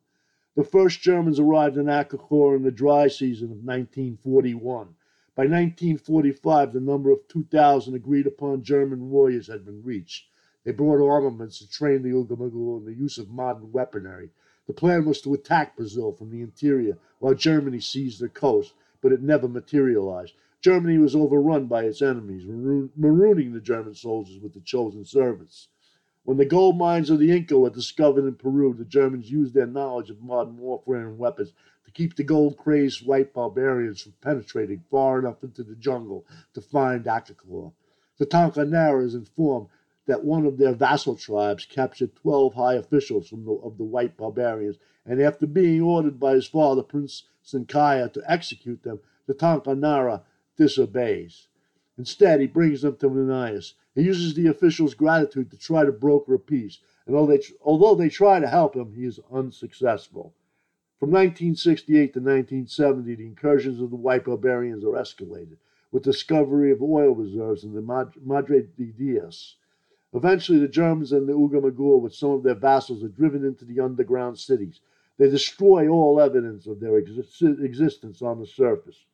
The 0.55 0.65
first 0.65 1.01
Germans 1.01 1.39
arrived 1.39 1.77
in 1.77 1.87
Akakor 1.87 2.57
in 2.57 2.63
the 2.63 2.71
dry 2.71 3.09
season 3.09 3.47
of 3.47 3.65
1941. 3.65 4.95
By 5.35 5.45
1945, 5.45 6.73
the 6.73 6.81
number 6.81 7.11
of 7.11 7.27
2,000 7.29 7.95
agreed 7.95 8.27
upon 8.27 8.63
German 8.63 9.09
warriors 9.09 9.47
had 9.47 9.65
been 9.65 9.83
reached. 9.83 10.27
They 10.65 10.73
brought 10.73 11.05
armaments 11.05 11.59
to 11.59 11.69
train 11.69 12.03
the 12.03 12.11
Ugamagulu 12.11 12.79
in 12.79 12.85
the 12.85 12.95
use 12.95 13.19
of 13.19 13.31
modern 13.31 13.73
weaponry. 13.73 14.31
The 14.67 14.73
plan 14.73 15.05
was 15.05 15.21
to 15.23 15.35
attack 15.35 15.77
Brazil 15.77 16.13
from 16.13 16.31
the 16.31 16.41
interior 16.41 16.99
while 17.19 17.35
Germany 17.35 17.81
seized 17.81 18.21
the 18.21 18.29
coast, 18.29 18.75
but 19.01 19.13
it 19.13 19.21
never 19.21 19.49
materialized. 19.49 20.35
Germany 20.61 20.99
was 20.99 21.17
overrun 21.17 21.67
by 21.67 21.85
its 21.85 22.01
enemies, 22.01 22.47
marooning 22.47 23.53
the 23.53 23.61
German 23.61 23.95
soldiers 23.95 24.39
with 24.39 24.55
the 24.55 24.61
chosen 24.61 25.05
servants. 25.05 25.67
When 26.23 26.37
the 26.37 26.45
gold 26.45 26.79
mines 26.79 27.11
of 27.11 27.19
the 27.19 27.33
Inca 27.33 27.59
were 27.59 27.69
discovered 27.69 28.25
in 28.25 28.37
Peru, 28.37 28.73
the 28.73 28.85
Germans 28.85 29.33
used 29.33 29.55
their 29.55 29.67
knowledge 29.67 30.09
of 30.11 30.23
modern 30.23 30.57
warfare 30.59 31.09
and 31.09 31.19
weapons 31.19 31.53
to 31.85 31.91
keep 31.91 32.15
the 32.15 32.23
gold 32.23 32.57
crazed 32.57 33.05
white 33.05 33.33
barbarians 33.33 34.03
from 34.03 34.13
penetrating 34.21 34.85
far 34.89 35.19
enough 35.19 35.43
into 35.43 35.65
the 35.65 35.75
jungle 35.75 36.25
to 36.55 36.61
find 36.61 37.07
Akakor. 37.07 37.73
The 38.19 38.27
Tonkanara 38.27 39.05
is 39.05 39.17
informed 39.17 39.67
that 40.07 40.25
one 40.25 40.47
of 40.47 40.59
their 40.59 40.73
vassal 40.73 41.15
tribes 41.15 41.65
captured 41.65 42.17
12 42.17 42.55
high 42.55 42.75
officials 42.75 43.29
from 43.29 43.45
the, 43.45 43.53
of 43.53 43.79
the 43.79 43.85
white 43.85 44.17
barbarians, 44.17 44.79
and 45.07 45.21
after 45.21 45.47
being 45.47 45.81
ordered 45.81 46.19
by 46.19 46.35
his 46.35 46.47
father, 46.47 46.83
Prince 46.83 47.25
Sinkaya, 47.45 48.13
to 48.13 48.23
execute 48.27 48.83
them, 48.83 49.01
the 49.27 49.35
Tonkanara 49.35 50.23
disobeys. 50.57 51.49
Instead, 51.99 52.41
he 52.41 52.47
brings 52.47 52.83
them 52.83 52.97
to 52.97 53.09
Manaus. 53.09 53.75
He 53.95 54.03
uses 54.03 54.35
the 54.35 54.47
officials' 54.49 54.95
gratitude 54.95 55.51
to 55.51 55.57
try 55.59 55.85
to 55.85 55.93
broker 55.93 56.35
a 56.35 56.39
peace, 56.39 56.79
and 57.07 57.15
although 57.15 57.37
they, 57.37 57.43
although 57.63 57.95
they 57.95 58.09
try 58.09 58.41
to 58.41 58.49
help 58.49 58.75
him, 58.75 58.95
he 58.95 59.05
is 59.05 59.21
unsuccessful. 59.31 60.35
From 60.99 61.11
1968 61.11 62.15
to 62.15 62.21
1970, 62.21 63.15
the 63.15 63.27
incursions 63.27 63.81
of 63.81 63.91
the 63.91 63.97
white 63.97 64.25
barbarians 64.25 64.85
are 64.85 64.93
escalated, 64.93 65.59
with 65.91 66.05
discovery 66.05 66.71
of 66.71 66.81
oil 66.81 67.15
reserves 67.15 67.65
in 67.65 67.75
the 67.75 67.83
Madre 68.25 68.63
de 68.77 68.87
Dios, 68.87 69.57
Eventually, 70.15 70.59
the 70.59 70.69
Germans 70.69 71.13
and 71.13 71.29
the 71.29 71.33
Ugamagua, 71.33 72.01
with 72.01 72.15
some 72.15 72.31
of 72.31 72.43
their 72.43 72.55
vassals, 72.55 73.03
are 73.03 73.09
driven 73.09 73.45
into 73.45 73.65
the 73.65 73.81
underground 73.81 74.39
cities. 74.39 74.81
They 75.19 75.31
destroy 75.31 75.89
all 75.89 76.21
evidence 76.21 76.67
of 76.67 76.81
their 76.81 76.99
existence 76.99 78.23
on 78.23 78.39
the 78.41 78.47
surface. 78.47 79.07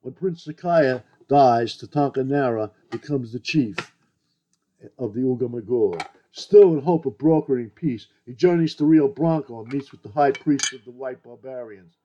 When 0.00 0.14
Prince 0.14 0.46
Sakaya 0.46 1.02
dies, 1.28 1.76
Tatunca 1.76 2.26
Nara 2.26 2.70
becomes 2.90 3.32
the 3.32 3.40
chief 3.40 3.76
of 4.98 5.12
the 5.12 5.20
Ugamagua. 5.20 6.06
Still 6.32 6.74
in 6.74 6.80
hope 6.80 7.04
of 7.04 7.18
brokering 7.18 7.70
peace, 7.70 8.06
he 8.24 8.32
journeys 8.32 8.74
to 8.76 8.84
Rio 8.84 9.08
Branco 9.08 9.60
and 9.60 9.72
meets 9.72 9.92
with 9.92 10.02
the 10.02 10.10
high 10.10 10.32
priest 10.32 10.72
of 10.72 10.84
the 10.84 10.90
white 10.90 11.22
barbarians. 11.22 11.97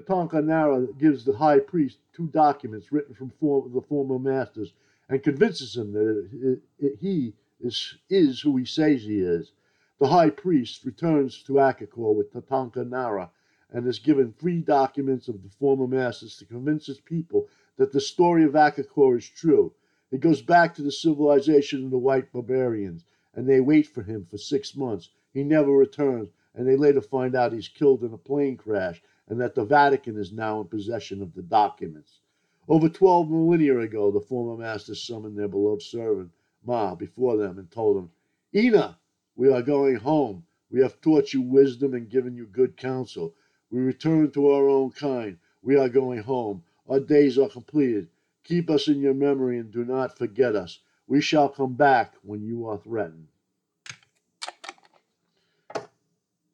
Tatunca 0.00 0.44
Nara 0.44 0.86
gives 0.92 1.24
the 1.24 1.36
high 1.36 1.58
priest 1.58 1.98
two 2.12 2.28
documents 2.28 2.92
written 2.92 3.14
from 3.14 3.32
the 3.72 3.80
former 3.80 4.18
masters 4.18 4.72
and 5.08 5.22
convinces 5.24 5.76
him 5.76 5.92
that 5.92 6.28
it, 6.32 6.60
it, 6.78 6.98
he 7.00 7.34
is, 7.60 7.96
is 8.08 8.40
who 8.40 8.56
he 8.56 8.64
says 8.64 9.02
he 9.02 9.18
is. 9.18 9.50
The 9.98 10.06
high 10.06 10.30
priest 10.30 10.84
returns 10.84 11.42
to 11.42 11.54
Akakor 11.54 12.14
with 12.14 12.32
Tatunca 12.32 12.88
Nara 12.88 13.32
and 13.72 13.88
is 13.88 13.98
given 13.98 14.32
three 14.32 14.60
documents 14.60 15.26
of 15.26 15.42
the 15.42 15.48
former 15.48 15.88
masters 15.88 16.36
to 16.36 16.44
convince 16.44 16.86
his 16.86 17.00
people 17.00 17.48
that 17.76 17.90
the 17.90 18.00
story 18.00 18.44
of 18.44 18.52
Akakor 18.52 19.16
is 19.16 19.28
true. 19.28 19.72
He 20.12 20.18
goes 20.18 20.42
back 20.42 20.76
to 20.76 20.82
the 20.82 20.92
civilization 20.92 21.84
of 21.84 21.90
the 21.90 21.98
white 21.98 22.32
barbarians, 22.32 23.04
and 23.34 23.48
they 23.48 23.60
wait 23.60 23.88
for 23.88 24.04
him 24.04 24.24
for 24.24 24.38
six 24.38 24.76
months. 24.76 25.10
He 25.34 25.42
never 25.42 25.72
returns, 25.72 26.28
and 26.54 26.68
they 26.68 26.76
later 26.76 27.00
find 27.00 27.34
out 27.34 27.52
he's 27.52 27.66
killed 27.66 28.04
in 28.04 28.12
a 28.12 28.18
plane 28.18 28.56
crash 28.56 29.02
and 29.28 29.40
that 29.40 29.54
the 29.54 29.64
Vatican 29.64 30.16
is 30.16 30.32
now 30.32 30.60
in 30.60 30.68
possession 30.68 31.22
of 31.22 31.34
the 31.34 31.42
documents. 31.42 32.20
Over 32.66 32.88
12 32.88 33.30
millennia 33.30 33.78
ago, 33.78 34.10
the 34.10 34.20
former 34.20 34.62
masters 34.62 35.02
summoned 35.02 35.38
their 35.38 35.48
beloved 35.48 35.82
servant, 35.82 36.30
Ma, 36.64 36.94
before 36.94 37.36
them 37.36 37.58
and 37.58 37.70
told 37.70 37.96
him, 37.96 38.10
Ina, 38.54 38.98
we 39.36 39.50
are 39.50 39.62
going 39.62 39.96
home. 39.96 40.44
We 40.70 40.80
have 40.80 41.00
taught 41.00 41.32
you 41.32 41.42
wisdom 41.42 41.94
and 41.94 42.10
given 42.10 42.34
you 42.34 42.46
good 42.46 42.76
counsel. 42.76 43.34
We 43.70 43.80
return 43.80 44.30
to 44.32 44.50
our 44.50 44.68
own 44.68 44.90
kind. 44.90 45.38
We 45.62 45.76
are 45.76 45.88
going 45.88 46.22
home. 46.22 46.62
Our 46.88 47.00
days 47.00 47.38
are 47.38 47.48
completed. 47.48 48.08
Keep 48.44 48.70
us 48.70 48.88
in 48.88 49.00
your 49.00 49.14
memory 49.14 49.58
and 49.58 49.70
do 49.70 49.84
not 49.84 50.16
forget 50.16 50.56
us. 50.56 50.80
We 51.06 51.20
shall 51.20 51.48
come 51.48 51.74
back 51.74 52.14
when 52.22 52.42
you 52.42 52.66
are 52.66 52.78
threatened. 52.78 53.28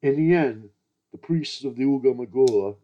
In 0.01 0.15
the 0.15 0.33
end, 0.35 0.69
the 1.15 1.27
priests 1.27 1.63
of 1.63 1.77
the 1.77 1.83
Uga 1.85 2.13
Magula 2.13 2.75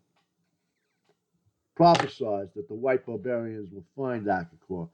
prophesied 1.76 2.50
that 2.56 2.70
the 2.70 2.74
white 2.74 3.06
barbarians 3.06 3.74
will 3.74 3.84
find 3.94 4.26
Akakor 4.26 4.88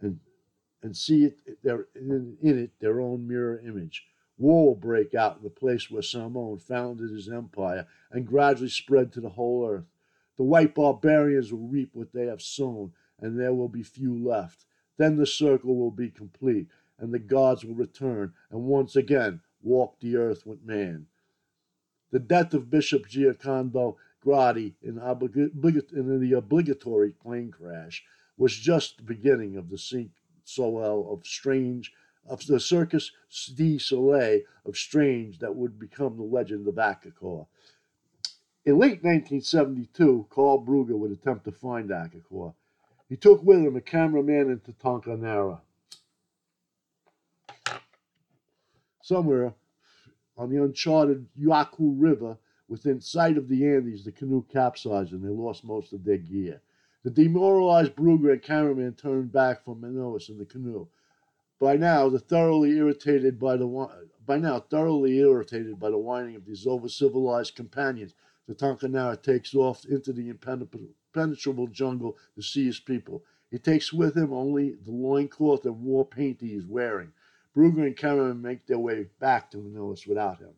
and, 0.00 0.18
and 0.82 0.96
see 0.96 1.26
it 1.26 1.62
their, 1.62 1.86
in, 1.94 2.36
in 2.42 2.58
it 2.58 2.72
their 2.80 3.00
own 3.00 3.28
mirror 3.28 3.62
image. 3.64 4.04
War 4.36 4.66
will 4.66 4.74
break 4.74 5.14
out 5.14 5.36
in 5.36 5.44
the 5.44 5.50
place 5.50 5.92
where 5.92 6.02
Samon 6.02 6.58
founded 6.58 7.12
his 7.12 7.28
empire 7.28 7.86
and 8.10 8.26
gradually 8.26 8.68
spread 8.68 9.12
to 9.12 9.20
the 9.20 9.28
whole 9.28 9.64
earth. 9.64 9.86
The 10.36 10.42
white 10.42 10.74
barbarians 10.74 11.52
will 11.52 11.68
reap 11.68 11.90
what 11.92 12.12
they 12.12 12.26
have 12.26 12.42
sown, 12.42 12.94
and 13.20 13.38
there 13.38 13.54
will 13.54 13.68
be 13.68 13.84
few 13.84 14.18
left. 14.18 14.64
Then 14.96 15.16
the 15.16 15.26
circle 15.26 15.76
will 15.76 15.92
be 15.92 16.10
complete, 16.10 16.66
and 16.98 17.14
the 17.14 17.20
gods 17.20 17.64
will 17.64 17.76
return 17.76 18.32
and 18.50 18.64
once 18.64 18.96
again 18.96 19.40
walk 19.62 20.00
the 20.00 20.16
earth 20.16 20.44
with 20.44 20.64
man. 20.64 21.06
The 22.12 22.20
death 22.20 22.52
of 22.52 22.70
Bishop 22.70 23.08
Giocondo 23.08 23.96
Grotti 24.22 24.74
in, 24.82 24.98
in, 24.98 26.20
the 26.20 26.32
obligatory 26.36 27.10
plane 27.10 27.50
crash 27.50 28.04
was 28.36 28.54
just 28.54 28.98
the 28.98 29.02
beginning 29.02 29.56
of 29.56 29.70
the 29.70 29.78
Cinque 29.78 30.12
Soleil 30.44 31.10
of 31.10 31.26
strange, 31.26 31.92
of 32.26 32.46
the 32.46 32.60
Cirque 32.60 32.94
du 33.54 33.78
Soleil 33.78 34.42
of 34.66 34.76
strange 34.76 35.38
that 35.38 35.56
would 35.56 35.78
become 35.78 36.16
the 36.16 36.22
legend 36.22 36.68
of 36.68 36.74
Akakor. 36.74 37.46
In 38.64 38.78
late 38.78 39.02
1972, 39.02 40.26
Karl 40.28 40.64
Brugger 40.64 40.96
would 40.96 41.10
attempt 41.12 41.46
to 41.46 41.52
find 41.52 41.90
Akakor. 41.90 42.54
He 43.08 43.16
took 43.16 43.42
with 43.42 43.58
him 43.58 43.74
a 43.74 43.80
cameraman 43.80 44.50
into 44.50 44.72
Tonkanara. 44.72 45.60
Somewhere 49.02 49.54
on 50.42 50.50
the 50.50 50.60
uncharted 50.60 51.24
Yaku 51.40 51.94
River 51.96 52.36
within 52.66 53.00
sight 53.00 53.38
of 53.38 53.46
the 53.46 53.64
Andes, 53.64 54.04
the 54.04 54.10
canoe 54.10 54.42
capsized 54.52 55.12
and 55.12 55.22
they 55.24 55.28
lost 55.28 55.62
most 55.62 55.92
of 55.92 56.02
their 56.02 56.18
gear. 56.18 56.60
The 57.04 57.10
demoralized 57.10 57.94
Brugger 57.94 58.32
and 58.32 58.42
cameraman 58.42 58.94
turned 58.94 59.30
back 59.30 59.64
from 59.64 59.80
Manaus 59.80 60.28
in 60.28 60.38
the 60.38 60.44
canoe, 60.44 60.88
By 61.60 61.76
now, 61.76 62.08
the 62.08 62.18
thoroughly 62.18 62.70
irritated 62.76 63.38
by 63.38 63.56
the 63.56 63.68
by 64.26 64.38
now 64.38 64.58
thoroughly 64.58 65.18
irritated 65.18 65.78
by 65.78 65.90
the 65.90 65.98
whining 65.98 66.34
of 66.34 66.44
these 66.44 66.66
over-civilized 66.66 67.54
companions, 67.54 68.14
the 68.48 68.88
Nara 68.88 69.16
takes 69.16 69.54
off 69.54 69.84
into 69.84 70.12
the 70.12 70.28
impenetrable 70.28 71.68
jungle 71.68 72.16
to 72.34 72.42
see 72.42 72.66
his 72.66 72.80
people. 72.80 73.22
He 73.48 73.58
takes 73.58 73.92
with 73.92 74.16
him 74.16 74.32
only 74.32 74.74
the 74.74 74.90
loincloth 74.90 75.64
and 75.66 75.82
war 75.84 76.04
paint 76.04 76.40
he 76.40 76.54
is 76.54 76.66
wearing. 76.66 77.12
Brugger 77.54 77.86
and 77.86 77.96
Cameron 77.96 78.40
make 78.40 78.66
their 78.66 78.78
way 78.78 79.06
back 79.20 79.50
to 79.50 79.58
Manilius 79.58 80.06
without 80.06 80.38
him. 80.38 80.54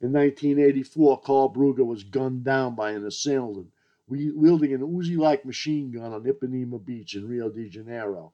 In 0.00 0.12
1984, 0.12 1.20
Karl 1.22 1.52
Brugger 1.52 1.84
was 1.84 2.04
gunned 2.04 2.44
down 2.44 2.76
by 2.76 2.92
an 2.92 3.04
assailant 3.04 3.72
wielding 4.08 4.72
an 4.72 4.80
Uzi 4.80 5.16
like 5.18 5.44
machine 5.44 5.90
gun 5.90 6.12
on 6.12 6.24
Ipanema 6.24 6.82
Beach 6.84 7.14
in 7.14 7.28
Rio 7.28 7.50
de 7.50 7.68
Janeiro. 7.68 8.32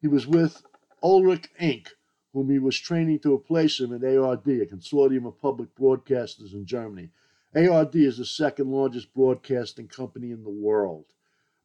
He 0.00 0.08
was 0.08 0.26
with 0.26 0.64
Ulrich 1.02 1.50
Encke, 1.60 1.88
whom 2.32 2.50
he 2.50 2.58
was 2.58 2.78
training 2.78 3.18
to 3.20 3.34
replace 3.34 3.80
him 3.80 3.92
at 3.92 4.04
ARD, 4.04 4.46
a 4.46 4.66
consortium 4.66 5.26
of 5.26 5.40
public 5.40 5.74
broadcasters 5.74 6.52
in 6.54 6.64
Germany. 6.64 7.10
ARD 7.54 7.96
is 7.96 8.18
the 8.18 8.24
second 8.24 8.70
largest 8.70 9.12
broadcasting 9.12 9.88
company 9.88 10.30
in 10.30 10.44
the 10.44 10.50
world. 10.50 11.06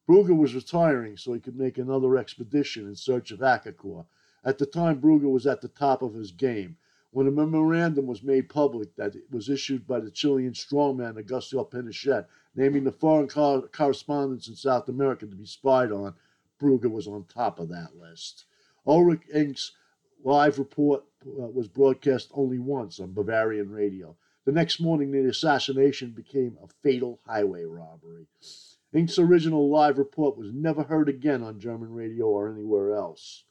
Brugger 0.09 0.35
was 0.35 0.55
retiring 0.55 1.15
so 1.15 1.33
he 1.33 1.39
could 1.39 1.55
make 1.55 1.77
another 1.77 2.17
expedition 2.17 2.87
in 2.87 2.95
search 2.95 3.31
of 3.31 3.39
Akakor. 3.39 4.05
At 4.45 4.57
the 4.57 4.65
time, 4.65 4.99
Brugger 4.99 5.31
was 5.31 5.47
at 5.47 5.61
the 5.61 5.69
top 5.69 6.01
of 6.01 6.13
his 6.13 6.31
game. 6.31 6.75
When 7.11 7.27
a 7.27 7.31
memorandum 7.31 8.07
was 8.07 8.23
made 8.23 8.49
public 8.49 8.95
that 8.95 9.15
was 9.29 9.47
issued 9.47 9.87
by 9.87 9.99
the 9.99 10.11
Chilean 10.11 10.53
strongman 10.53 11.15
Augusto 11.15 11.63
Pinochet, 11.69 12.25
naming 12.55 12.83
the 12.83 12.91
foreign 12.91 13.27
co- 13.27 13.69
correspondents 13.71 14.47
in 14.47 14.55
South 14.55 14.89
America 14.89 15.25
to 15.27 15.35
be 15.35 15.45
spied 15.45 15.91
on, 15.91 16.15
Brugger 16.59 16.91
was 16.91 17.07
on 17.07 17.23
top 17.25 17.59
of 17.59 17.69
that 17.69 17.95
list. 17.95 18.45
Ulrich 18.85 19.21
Encke's 19.33 19.71
live 20.23 20.59
report 20.59 21.03
uh, 21.25 21.47
was 21.47 21.67
broadcast 21.67 22.29
only 22.33 22.59
once 22.59 22.99
on 22.99 23.13
Bavarian 23.13 23.69
radio. 23.69 24.15
The 24.45 24.51
next 24.51 24.81
morning, 24.81 25.11
the 25.11 25.29
assassination 25.29 26.11
became 26.11 26.57
a 26.61 26.67
fatal 26.81 27.21
highway 27.25 27.63
robbery. 27.63 28.27
Encke's 28.93 29.19
original 29.19 29.69
live 29.69 29.97
report 29.97 30.37
was 30.37 30.51
never 30.51 30.83
heard 30.83 31.07
again 31.07 31.43
on 31.43 31.59
German 31.59 31.93
radio 31.93 32.25
or 32.25 32.51
anywhere 32.51 32.93
else. 32.93 33.45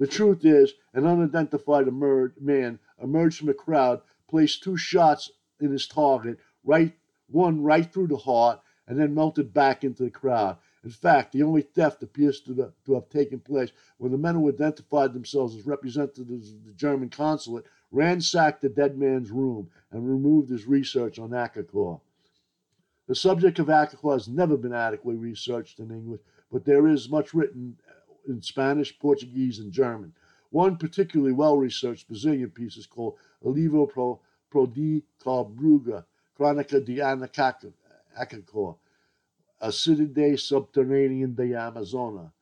The 0.00 0.06
truth 0.06 0.46
is, 0.46 0.72
an 0.94 1.04
unidentified 1.04 1.86
man 1.92 2.78
emerged 3.02 3.36
from 3.36 3.48
the 3.48 3.54
crowd, 3.54 4.00
placed 4.30 4.62
two 4.62 4.78
shots 4.78 5.30
in 5.60 5.70
his 5.70 5.86
target, 5.86 6.38
right 6.64 6.96
one 7.28 7.62
right 7.62 7.84
through 7.92 8.06
the 8.06 8.16
heart, 8.16 8.60
and 8.88 8.98
then 8.98 9.14
melted 9.14 9.52
back 9.52 9.84
into 9.84 10.02
the 10.02 10.10
crowd. 10.10 10.56
In 10.82 10.88
fact, 10.88 11.32
the 11.32 11.42
only 11.42 11.60
theft 11.60 12.02
appears 12.02 12.40
to, 12.40 12.54
the, 12.54 12.72
to 12.86 12.94
have 12.94 13.10
taken 13.10 13.40
place 13.40 13.72
when 13.98 14.10
the 14.10 14.16
men 14.16 14.36
who 14.36 14.48
identified 14.48 15.12
themselves 15.12 15.54
as 15.54 15.66
representatives 15.66 16.50
of 16.50 16.64
the 16.64 16.72
German 16.72 17.10
consulate 17.10 17.66
ransacked 17.90 18.62
the 18.62 18.70
dead 18.70 18.96
man's 18.96 19.30
room 19.30 19.68
and 19.90 20.08
removed 20.08 20.48
his 20.48 20.64
research 20.64 21.18
on 21.18 21.34
Akakor. 21.34 22.00
The 23.06 23.14
subject 23.14 23.58
of 23.58 23.66
Akakor 23.66 24.14
has 24.14 24.28
never 24.28 24.56
been 24.56 24.72
adequately 24.72 25.20
researched 25.20 25.78
in 25.78 25.90
English, 25.90 26.22
but 26.50 26.64
there 26.64 26.88
is 26.88 27.10
much 27.10 27.34
written 27.34 27.76
in 28.26 28.42
Spanish, 28.42 28.98
Portuguese, 28.98 29.58
and 29.58 29.72
German. 29.72 30.12
One 30.50 30.76
particularly 30.76 31.32
well 31.32 31.56
researched 31.56 32.08
Brazilian 32.08 32.50
piece 32.50 32.76
is 32.76 32.86
called 32.86 33.16
Livro 33.42 33.86
pro, 33.86 34.20
pro 34.50 34.66
di 34.66 35.02
Brugge, 35.24 36.04
Chronica 36.36 36.80
di 36.80 36.96
Akakor, 38.18 38.76
A 39.60 39.68
Cidade 39.68 40.38
Subterranean 40.38 41.34
de 41.34 41.54
Amazona, 41.54 42.32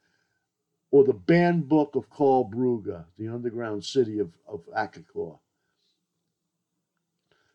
or 0.90 1.04
the 1.04 1.12
Banned 1.12 1.68
Book 1.68 1.94
of 1.94 2.08
Karl 2.08 2.44
Brugge, 2.49 3.04
the 3.18 3.28
underground 3.28 3.85
city 3.85 4.18
of, 4.18 4.33
of 4.46 4.62
Akakor. 4.74 5.38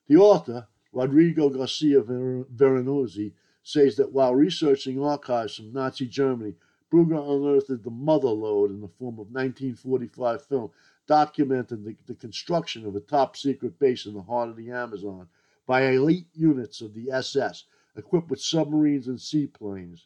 The 0.08 0.18
author, 0.18 0.68
Rodrigo 0.92 1.50
Garcia 1.50 2.02
Veronese 2.04 3.32
says 3.64 3.96
that 3.96 4.12
while 4.12 4.36
researching 4.36 5.04
archives 5.04 5.56
from 5.56 5.74
Nazi 5.74 6.06
Germany, 6.06 6.56
Brugger 6.94 7.18
unearthed 7.18 7.84
the 7.84 7.90
mother 7.90 8.30
lode 8.30 8.70
in 8.70 8.80
the 8.80 8.88
form 8.88 9.16
of 9.16 9.32
1945 9.32 10.46
film 10.46 10.70
documenting 11.08 11.84
the, 11.84 11.96
the 12.06 12.14
construction 12.14 12.86
of 12.86 12.96
a 12.96 13.00
top 13.00 13.36
secret 13.36 13.80
base 13.80 14.06
in 14.06 14.14
the 14.14 14.22
heart 14.22 14.50
of 14.50 14.56
the 14.56 14.70
Amazon 14.70 15.28
by 15.66 15.88
elite 15.90 16.28
units 16.36 16.82
of 16.82 16.94
the 16.94 17.10
SS 17.10 17.64
equipped 17.96 18.30
with 18.30 18.40
submarines 18.40 19.08
and 19.08 19.20
seaplanes. 19.20 20.06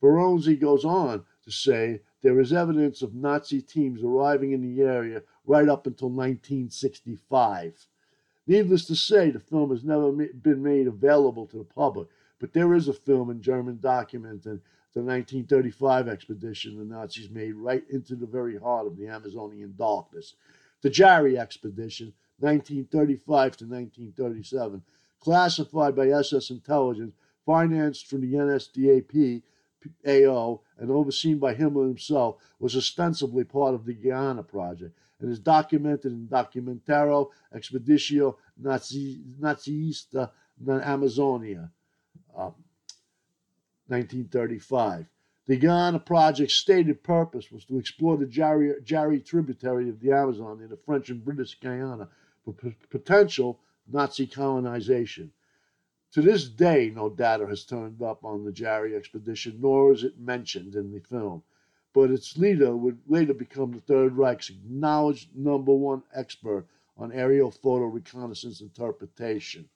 Veronese 0.00 0.58
goes 0.58 0.84
on 0.84 1.24
to 1.44 1.52
say 1.52 2.00
there 2.22 2.40
is 2.40 2.52
evidence 2.52 3.02
of 3.02 3.14
Nazi 3.14 3.62
teams 3.62 4.02
arriving 4.02 4.50
in 4.50 4.62
the 4.62 4.82
area 4.82 5.22
right 5.46 5.68
up 5.68 5.86
until 5.86 6.10
1965. 6.10 7.86
Needless 8.48 8.84
to 8.86 8.96
say, 8.96 9.30
the 9.30 9.38
film 9.38 9.70
has 9.70 9.84
never 9.84 10.10
been 10.10 10.62
made 10.62 10.88
available 10.88 11.46
to 11.46 11.58
the 11.58 11.64
public, 11.64 12.08
but 12.40 12.52
there 12.52 12.74
is 12.74 12.88
a 12.88 12.92
film 12.92 13.30
in 13.30 13.40
German 13.40 13.78
documenting 13.78 14.60
the 14.96 15.02
1935 15.02 16.08
expedition 16.08 16.78
the 16.78 16.84
Nazis 16.84 17.28
made 17.28 17.52
right 17.52 17.84
into 17.90 18.16
the 18.16 18.24
very 18.24 18.56
heart 18.56 18.86
of 18.86 18.96
the 18.96 19.06
Amazonian 19.08 19.74
darkness. 19.76 20.36
The 20.80 20.88
Jari 20.88 21.36
expedition, 21.36 22.14
1935 22.38 23.58
to 23.58 23.64
1937, 23.66 24.82
classified 25.20 25.94
by 25.94 26.08
SS 26.08 26.48
intelligence, 26.48 27.14
financed 27.44 28.06
from 28.06 28.22
the 28.22 28.38
NSDAP 28.38 29.42
AO, 30.08 30.62
and 30.78 30.90
overseen 30.90 31.38
by 31.38 31.54
Himmler 31.54 31.88
himself, 31.88 32.36
was 32.58 32.74
ostensibly 32.74 33.44
part 33.44 33.74
of 33.74 33.84
the 33.84 33.92
Guiana 33.92 34.42
Project 34.42 34.96
and 35.20 35.30
is 35.30 35.38
documented 35.38 36.12
in 36.12 36.26
Documentario 36.26 37.28
Expeditio 37.54 38.36
Nazi, 38.56 39.20
Nazista 39.38 40.30
Amazonia, 40.66 41.70
uh, 42.34 42.50
1935. 43.88 45.06
The 45.46 45.56
Guiana 45.56 45.98
Project's 45.98 46.54
stated 46.54 47.02
purpose 47.02 47.52
was 47.52 47.64
to 47.66 47.78
explore 47.78 48.16
the 48.16 48.26
Jari, 48.26 48.82
Jari 48.84 49.24
tributary 49.24 49.88
of 49.88 50.00
the 50.00 50.12
Amazon 50.12 50.60
in 50.60 50.68
the 50.68 50.76
French 50.76 51.08
and 51.10 51.24
British 51.24 51.58
Guiana 51.60 52.08
for 52.44 52.52
p- 52.52 52.76
potential 52.90 53.60
Nazi 53.86 54.26
colonization. 54.26 55.30
To 56.12 56.22
this 56.22 56.48
day, 56.48 56.92
no 56.94 57.10
data 57.10 57.46
has 57.46 57.64
turned 57.64 58.02
up 58.02 58.24
on 58.24 58.44
the 58.44 58.52
Jari 58.52 58.96
expedition, 58.96 59.58
nor 59.60 59.92
is 59.92 60.02
it 60.02 60.18
mentioned 60.18 60.74
in 60.74 60.92
the 60.92 61.00
film 61.00 61.42
but 61.96 62.10
its 62.10 62.36
leader 62.36 62.76
would 62.76 62.98
later 63.06 63.32
become 63.32 63.72
the 63.72 63.80
Third 63.80 64.18
Reich's 64.18 64.50
acknowledged 64.50 65.34
number 65.34 65.72
one 65.72 66.02
expert 66.14 66.66
on 66.98 67.10
aerial 67.10 67.50
photo 67.50 67.86
reconnaissance 67.86 68.60
interpretation. 68.60 69.66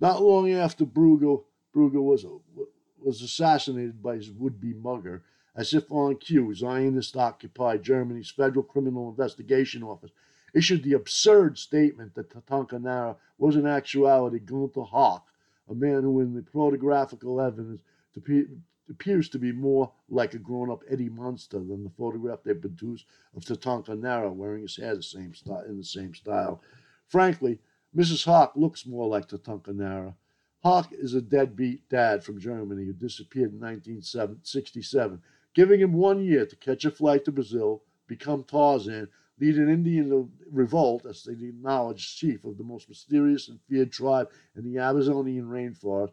Not 0.00 0.22
long 0.22 0.50
after 0.50 0.86
Brugger, 0.86 1.44
Brugger 1.76 2.02
was, 2.02 2.24
was 3.02 3.20
assassinated 3.20 4.02
by 4.02 4.16
his 4.16 4.30
would 4.30 4.58
be 4.58 4.72
mugger, 4.72 5.22
as 5.54 5.74
if 5.74 5.84
on 5.90 6.16
cue, 6.16 6.54
Zionist 6.54 7.16
occupied 7.16 7.82
Germany's 7.82 8.30
Federal 8.30 8.62
Criminal 8.62 9.10
Investigation 9.10 9.82
Office 9.82 10.10
issued 10.54 10.82
the 10.82 10.94
absurd 10.94 11.58
statement 11.58 12.14
that 12.14 12.30
Tatunca 12.30 12.80
Nara 12.80 13.16
was 13.36 13.56
in 13.56 13.66
actuality 13.66 14.38
Gunther 14.38 14.84
Hauck, 14.84 15.26
a 15.68 15.74
man 15.74 16.02
who, 16.02 16.20
in 16.20 16.32
the 16.32 16.42
photographical 16.50 17.42
evidence, 17.42 17.82
appears 18.88 19.28
to 19.28 19.38
be 19.38 19.52
more 19.52 19.92
like 20.08 20.32
a 20.32 20.38
grown-up 20.38 20.82
Eddie 20.88 21.10
Munster 21.10 21.58
than 21.58 21.84
the 21.84 21.90
photograph 21.90 22.42
they 22.42 22.54
produced 22.54 23.04
of 23.34 23.44
Tatunca 23.44 23.98
Nara 23.98 24.32
wearing 24.32 24.62
his 24.62 24.76
hair 24.76 24.96
the 24.96 25.02
same 25.02 25.34
style, 25.34 25.64
in 25.68 25.76
the 25.76 25.84
same 25.84 26.14
style. 26.14 26.62
Frankly, 27.08 27.58
Mrs. 27.94 28.24
Hauck 28.24 28.52
looks 28.56 28.86
more 28.86 29.06
like 29.06 29.28
Tatunca 29.28 29.74
Nara. 29.74 30.14
Hauck 30.64 30.92
is 30.92 31.14
a 31.14 31.20
deadbeat 31.20 31.88
dad 31.88 32.24
from 32.24 32.40
Germany 32.40 32.86
who 32.86 32.92
disappeared 32.92 33.52
in 33.52 33.60
1967, 33.60 35.22
giving 35.54 35.80
him 35.80 35.92
one 35.92 36.24
year 36.24 36.46
to 36.46 36.56
catch 36.56 36.84
a 36.84 36.90
flight 36.90 37.24
to 37.26 37.32
Brazil, 37.32 37.82
become 38.06 38.42
Tarzan, 38.42 39.08
lead 39.38 39.58
an 39.58 39.68
Indian 39.68 40.32
revolt 40.50 41.04
as 41.04 41.24
the 41.24 41.32
acknowledged 41.32 42.16
chief 42.16 42.44
of 42.44 42.56
the 42.56 42.64
most 42.64 42.88
mysterious 42.88 43.48
and 43.48 43.60
feared 43.68 43.92
tribe 43.92 44.30
in 44.54 44.64
the 44.64 44.78
Amazonian 44.78 45.46
rainforest, 45.46 46.12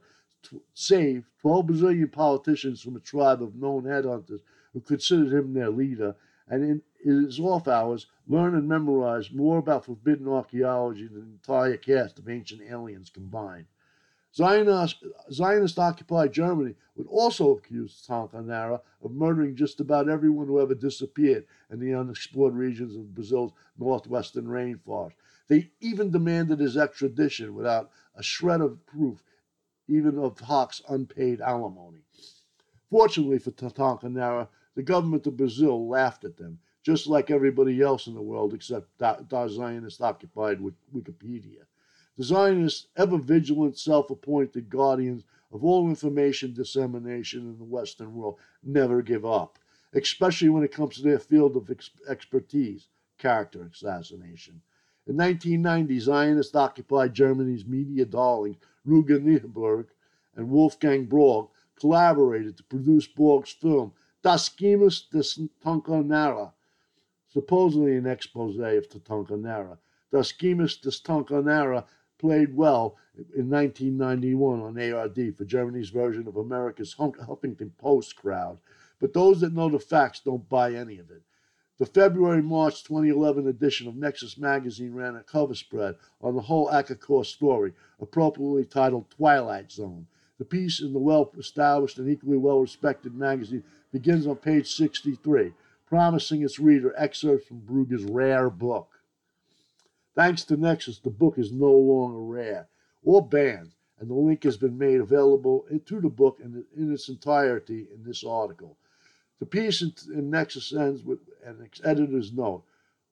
save 0.73 1.25
12 1.39 1.65
Brazilian 1.65 2.10
politicians 2.10 2.82
from 2.82 2.97
a 2.97 2.99
tribe 2.99 3.41
of 3.41 3.56
known 3.56 3.86
headhunters 3.86 4.41
who 4.73 4.82
considered 4.82 5.32
him 5.32 5.53
their 5.53 5.69
leader, 5.69 6.15
and 6.47 6.63
in 6.63 6.82
his 7.01 7.39
off 7.39 7.67
hours, 7.67 8.08
learn 8.27 8.56
and 8.56 8.67
memorize 8.67 9.32
more 9.32 9.58
about 9.58 9.86
forbidden 9.86 10.27
archaeology 10.27 11.08
than 11.08 11.21
the 11.21 11.32
entire 11.32 11.77
cast 11.77 12.19
of 12.19 12.27
ancient 12.27 12.62
aliens 12.62 13.10
combined. 13.10 13.67
Zionist, 14.36 15.04
Zionist 15.32 15.78
occupied 15.78 16.34
Germany 16.34 16.74
would 16.96 17.08
also 17.08 17.56
accuse 17.56 18.08
Nara 18.10 18.82
of 19.04 19.12
murdering 19.12 19.56
just 19.56 19.80
about 19.80 20.10
everyone 20.10 20.48
who 20.48 20.60
ever 20.60 20.74
disappeared 20.74 21.46
in 21.69 21.80
the 21.80 21.93
unexplored 21.93 22.56
regions 22.56 22.96
of 22.96 23.13
Brazil's 23.13 23.54
northwestern 23.78 24.46
rainforest. 24.46 25.13
They 25.48 25.69
even 25.82 26.10
demanded 26.10 26.60
his 26.60 26.78
extradition 26.78 27.54
without 27.54 27.91
a 28.15 28.24
shred 28.24 28.62
of 28.62 28.84
proof 28.88 29.24
even 29.88 30.17
of 30.17 30.39
Hauck's 30.39 30.82
unpaid 30.89 31.41
alimony. 31.41 32.04
Fortunately 32.89 33.38
for 33.38 33.52
Tatunca 33.52 34.10
Nara, 34.12 34.50
the 34.76 34.84
government 34.84 35.28
of 35.28 35.38
Brazil 35.38 35.88
laughed 35.88 36.24
at 36.24 36.38
them, 36.38 36.60
just 36.82 37.06
like 37.06 37.30
everybody 37.30 37.82
else 37.82 38.08
in 38.08 38.13
the 38.15 38.22
world 38.22 38.54
except 38.54 38.98
the 38.98 39.48
Zionist 39.48 40.02
occupied 40.02 40.60
Wikipedia. 40.93 41.65
The 42.15 42.23
Zionists, 42.23 42.88
ever 42.95 43.17
vigilant, 43.17 43.76
self 43.80 44.12
appointed 44.12 44.69
guardians 44.69 45.23
of 45.52 45.63
all 45.63 45.89
information 45.89 46.54
dissemination 46.54 47.41
in 47.41 47.58
the 47.58 47.63
Western 47.63 48.13
world, 48.13 48.38
never 48.62 49.02
give 49.02 49.26
up, 49.26 49.58
especially 49.93 50.49
when 50.49 50.63
it 50.63 50.71
comes 50.71 50.95
to 50.95 51.02
their 51.02 51.17
field 51.17 51.56
of 51.56 51.71
ex- 51.71 51.89
expertise 52.08 52.88
character 53.17 53.63
assassination. 53.63 54.62
In 55.08 55.17
1990, 55.17 55.99
Zionists 55.99 56.56
occupied 56.56 57.15
Germany's 57.15 57.65
media 57.65 58.06
darlings 58.06 58.58
Rüger 58.86 59.19
Nehberg 59.19 59.88
and 60.36 60.52
Wolfgang 60.52 61.06
Borg 61.06 61.47
collaborated 61.80 62.58
to 62.58 62.63
produce 62.63 63.08
Borg's 63.08 63.54
film 63.54 63.91
Das 64.21 64.49
Geheimnis 64.49 65.10
des 65.10 65.39
Tonkonara, 65.65 66.54
supposedly 67.28 67.97
an 67.97 68.06
expose 68.06 68.60
of 68.60 68.88
Tatunca 68.88 69.36
Nara. 69.36 69.80
Das 70.12 70.32
Geheimnis 70.32 70.80
des 70.80 71.02
Tonkonara 71.02 71.86
played 72.23 72.55
well 72.55 72.95
in 73.36 73.49
1991 73.49 74.62
on 74.62 74.79
ARD 74.79 75.36
for 75.36 75.43
Germany's 75.43 75.89
version 75.89 76.25
of 76.25 76.38
America's 76.38 76.95
Huffington 76.95 77.71
Post 77.77 78.15
crowd, 78.15 78.59
but 79.01 79.12
those 79.12 79.41
that 79.41 79.51
know 79.51 79.67
the 79.67 79.77
facts 79.77 80.21
don't 80.21 80.47
buy 80.47 80.73
any 80.73 80.99
of 80.99 81.12
it. 81.12 81.21
The 81.79 81.86
February 81.86 82.41
March 82.41 82.86
2011 82.86 83.45
edition 83.45 83.89
of 83.89 83.97
Nexus 83.97 84.38
magazine 84.38 84.93
ran 84.93 85.17
a 85.17 85.23
cover 85.23 85.53
spread 85.53 85.97
on 86.21 86.33
the 86.33 86.41
whole 86.41 86.69
Akakor 86.69 87.25
story, 87.25 87.73
appropriately 87.99 88.63
titled 88.63 89.09
Twilight 89.09 89.69
Zone. 89.69 90.07
The 90.38 90.45
piece 90.45 90.79
in 90.79 90.93
the 90.93 90.99
well 90.99 91.29
established 91.38 91.97
and 91.97 92.09
equally 92.09 92.38
well 92.38 92.62
respected 92.62 93.13
magazine 93.13 93.65
begins 93.91 94.27
on 94.27 94.38
page 94.38 94.73
63, 94.73 95.51
promising 95.86 96.41
its 96.41 96.57
reader 96.57 96.93
excerpts 96.95 97.47
from 97.47 97.59
Brugge's 97.59 98.05
rare 98.05 98.49
book. 98.49 98.92
Thanks 100.15 100.43
to 100.45 100.58
Nexus, 100.58 100.99
the 100.99 101.10
book 101.10 101.39
is 101.39 101.52
no 101.52 101.71
longer 101.71 102.19
rare 102.19 102.67
or 103.04 103.26
banned, 103.26 103.71
and 103.99 104.10
the 104.10 104.13
link 104.13 104.43
has 104.43 104.58
been 104.58 104.78
made 104.78 104.99
available 104.99 105.65
to 105.86 106.02
the 106.02 106.10
book 106.10 106.39
in, 106.39 106.63
in 106.78 106.93
its 106.93 107.10
entirety 107.10 107.88
in 107.93 108.04
this 108.04 108.23
article. 108.23 108.78
The 109.39 109.45
piece 109.47 109.82
in, 109.82 109.93
in 110.13 110.30
Nexus 110.30 110.73
ends 110.73 111.04
with 111.04 111.19
an 111.43 111.67
editor's 111.84 112.32
note. 112.32 112.63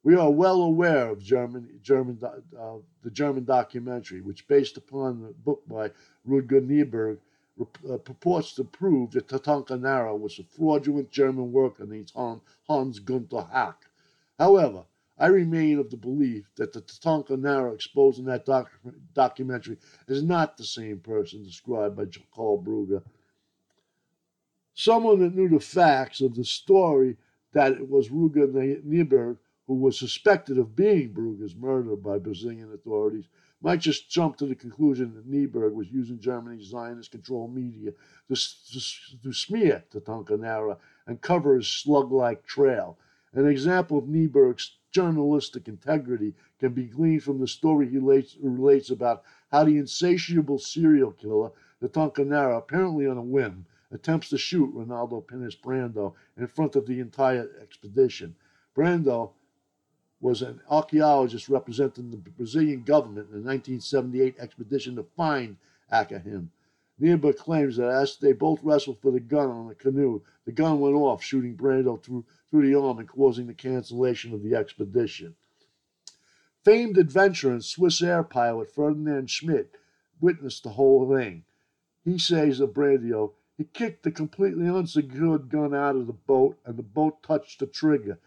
We 0.04 0.16
are 0.16 0.32
well 0.32 0.62
aware 0.62 1.10
of 1.10 1.22
German, 1.22 1.80
German, 1.84 2.20
uh, 2.24 2.78
the 3.04 3.12
German 3.12 3.46
documentary, 3.46 4.22
which, 4.22 4.48
based 4.48 4.78
upon 4.78 5.22
the 5.22 5.30
book 5.30 5.62
by 5.68 5.92
Rudger 6.28 6.62
Nehberg, 6.62 7.18
uh, 7.60 7.98
purports 7.98 8.54
to 8.56 8.64
prove 8.64 9.12
that 9.12 9.28
Tatunca 9.28 9.80
Nara 9.80 10.16
was 10.16 10.40
a 10.40 10.44
fraudulent 10.44 11.12
German 11.12 11.52
worker 11.52 11.86
named 11.86 12.12
Hans 12.16 13.00
Gunther 13.00 13.48
Hauck. 13.52 13.88
However, 14.40 14.86
I 15.22 15.28
remain 15.28 15.78
of 15.78 15.92
the 15.92 15.98
belief 15.98 16.50
that 16.56 16.74
the 16.74 16.82
Tatunca 16.82 17.38
Nara 17.40 17.74
exposed 17.74 18.18
in 18.18 18.26
that 18.26 18.44
doc- 18.44 18.72
documentary 19.14 19.78
is 20.08 20.24
not 20.24 20.58
the 20.58 20.64
same 20.64 21.00
person 21.00 21.44
described 21.44 21.96
by 21.96 22.06
Karl 22.34 22.62
Brugger 22.62 23.04
someone 24.74 25.20
that 25.20 25.36
knew 25.36 25.48
the 25.48 25.60
facts 25.60 26.22
of 26.22 26.36
the 26.36 26.44
story 26.44 27.18
that 27.54 27.74
it 27.74 27.88
was 27.88 28.10
Rüger 28.10 28.52
Nehberg 28.84 29.38
who 29.68 29.76
was 29.76 30.00
suspected 30.00 30.58
of 30.58 30.76
being 30.76 31.14
Brugger's 31.14 31.56
murder 31.56 31.96
by 31.96 32.18
Brazilian 32.18 32.74
authorities 32.74 33.26
might 33.62 33.80
just 33.80 34.10
jump 34.10 34.38
to 34.38 34.48
the 34.48 34.56
conclusion 34.56 35.14
that 35.14 35.30
Nehberg 35.30 35.74
was 35.74 35.92
using 35.92 36.20
Germany's 36.20 36.70
Zionist 36.70 37.12
controlled 37.12 37.54
media 37.54 37.92
to, 38.28 38.36
to, 38.36 38.80
to 39.22 39.32
smear 39.32 39.84
Tatanka 39.94 40.40
Nara 40.40 40.78
and 41.06 41.22
cover 41.22 41.58
his 41.58 41.68
slug 41.68 42.12
like 42.12 42.44
trail. 42.44 42.98
An 43.34 43.46
example 43.48 44.00
of 44.00 44.06
Nehberg's 44.06 44.78
journalistic 44.92 45.68
integrity 45.68 46.34
can 46.60 46.74
be 46.74 46.86
gleaned 46.86 47.24
from 47.24 47.40
the 47.40 47.48
story 47.48 47.90
he 47.90 47.98
relates, 47.98 48.38
relates 48.42 48.90
about 48.90 49.24
how 49.52 49.64
the 49.64 49.78
insatiable 49.78 50.60
serial 50.60 51.12
killer, 51.12 51.52
the 51.80 52.24
Nara, 52.24 52.58
apparently 52.58 53.08
on 53.08 53.18
a 53.18 53.22
whim, 53.22 53.66
attempts 53.92 54.30
to 54.30 54.38
shoot 54.38 54.74
Ronaldo 54.74 55.28
Pires 55.28 55.56
Brando 55.56 56.14
in 56.38 56.48
front 56.48 56.76
of 56.76 56.86
the 56.86 57.00
entire 57.00 57.50
expedition. 57.62 58.36
Brando 58.76 59.32
was 60.22 60.42
an 60.42 60.62
archaeologist 60.70 61.50
representing 61.50 62.12
the 62.12 62.18
Brazilian 62.18 62.84
government 62.84 63.30
in 63.30 63.42
the 63.42 63.48
1978 63.48 64.36
expedition 64.40 64.96
to 64.96 65.04
find 65.04 65.58
Akahim. 65.92 66.50
Nehberg 67.02 67.38
claims 67.38 67.78
that 67.78 67.90
as 67.90 68.18
they 68.18 68.32
both 68.32 68.64
wrestled 68.64 69.00
for 69.00 69.12
the 69.12 69.20
gun 69.20 69.50
on 69.50 69.68
the 69.68 69.76
canoe, 69.76 70.22
the 70.46 70.52
gun 70.52 70.80
went 70.80 70.96
off, 70.96 71.24
shooting 71.24 71.58
Brando 71.58 72.02
through, 72.02 72.24
through 72.52 72.68
the 72.68 72.78
arm 72.78 73.00
and 73.00 73.08
causing 73.08 73.48
the 73.48 73.54
cancellation 73.54 74.34
of 74.34 74.44
the 74.44 74.54
expedition. 74.54 75.36
Famed 76.64 76.98
adventurer 76.98 77.54
and 77.54 77.64
Swiss 77.64 78.04
air 78.04 78.24
pilot 78.24 78.70
Ferdinand 78.70 79.32
Schmidt 79.32 79.76
witnessed 80.20 80.64
the 80.64 80.70
whole 80.72 81.10
thing. 81.16 81.44
He 82.04 82.20
says 82.20 82.60
of 82.60 82.74
Brando, 82.74 83.34
he 83.58 83.64
kicked 83.64 84.04
the 84.04 84.12
completely 84.12 84.68
unsecured 84.68 85.50
gun 85.50 85.74
out 85.74 85.96
of 85.96 86.08
the 86.08 86.14
boat, 86.14 86.60
and 86.66 86.78
the 86.78 86.84
boat 86.84 87.24
touched 87.24 87.60
the 87.60 87.68
trigger. 87.68 88.20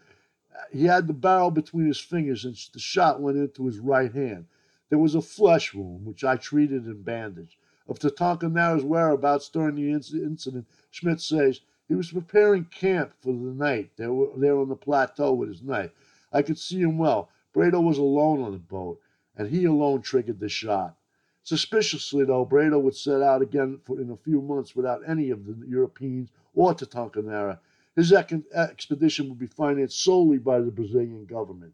He 0.71 0.85
had 0.85 1.07
the 1.07 1.13
barrel 1.13 1.51
between 1.51 1.87
his 1.87 1.99
fingers, 1.99 2.45
and 2.45 2.55
the 2.73 2.79
shot 2.79 3.21
went 3.21 3.37
into 3.37 3.65
his 3.65 3.79
right 3.79 4.13
hand. 4.13 4.47
There 4.89 4.99
was 4.99 5.15
a 5.15 5.21
flesh 5.21 5.73
wound, 5.73 6.05
which 6.05 6.23
I 6.23 6.37
treated 6.37 6.85
and 6.85 7.03
bandaged. 7.03 7.57
Of 7.87 7.99
Tatunca 7.99 8.51
Nara's 8.51 8.83
whereabouts 8.83 9.49
during 9.49 9.75
the 9.75 9.91
incident, 9.91 10.67
Schmidt 10.89 11.21
says 11.21 11.61
he 11.87 11.95
was 11.95 12.11
preparing 12.11 12.65
camp 12.65 13.13
for 13.21 13.31
the 13.31 13.53
night 13.53 13.91
there, 13.95 14.09
there 14.37 14.57
on 14.57 14.69
the 14.69 14.75
plateau 14.75 15.33
with 15.33 15.49
his 15.49 15.61
knife. 15.61 15.91
I 16.31 16.41
could 16.41 16.57
see 16.57 16.81
him 16.81 16.97
well. 16.97 17.29
Brando 17.53 17.81
was 17.81 17.97
alone 17.97 18.41
on 18.41 18.51
the 18.51 18.57
boat, 18.57 18.99
and 19.37 19.49
he 19.49 19.65
alone 19.65 20.01
triggered 20.01 20.39
the 20.39 20.49
shot. 20.49 20.97
Suspiciously, 21.43 22.25
though, 22.25 22.45
Brando 22.45 22.81
would 22.81 22.95
set 22.95 23.21
out 23.21 23.43
again 23.43 23.79
for, 23.83 24.01
in 24.01 24.09
a 24.09 24.17
few 24.17 24.41
months 24.41 24.75
without 24.75 25.07
any 25.07 25.29
of 25.29 25.45
the 25.45 25.67
Europeans 25.67 26.31
or 26.55 26.73
Tatunca 26.73 27.23
Nara. 27.23 27.59
His 27.95 28.11
expedition 28.11 29.29
would 29.29 29.39
be 29.39 29.45
financed 29.45 30.03
solely 30.03 30.39
by 30.39 30.59
the 30.59 30.71
Brazilian 30.71 31.25
government. 31.25 31.73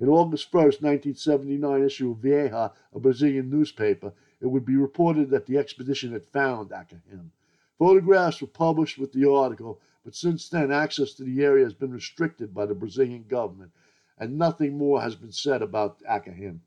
In 0.00 0.08
August 0.08 0.50
1st, 0.50 0.82
1979 0.82 1.84
issue 1.84 2.10
of 2.10 2.18
Veja, 2.18 2.72
a 2.92 2.98
Brazilian 2.98 3.48
newspaper, 3.48 4.12
it 4.40 4.46
would 4.46 4.66
be 4.66 4.76
reported 4.76 5.30
that 5.30 5.46
the 5.46 5.56
expedition 5.56 6.12
had 6.12 6.24
found 6.24 6.70
Akahim. 6.70 7.30
Photographs 7.78 8.42
were 8.42 8.48
published 8.48 8.98
with 8.98 9.12
the 9.12 9.26
article, 9.26 9.80
but 10.04 10.14
since 10.14 10.46
then 10.46 10.70
access 10.70 11.14
to 11.14 11.24
the 11.24 11.42
area 11.42 11.64
has 11.64 11.72
been 11.72 11.90
restricted 11.90 12.52
by 12.52 12.66
the 12.66 12.74
Brazilian 12.74 13.24
government, 13.26 13.72
and 14.18 14.36
nothing 14.36 14.76
more 14.76 15.00
has 15.00 15.16
been 15.16 15.32
said 15.32 15.62
about 15.62 15.98
Akahim. 16.02 16.60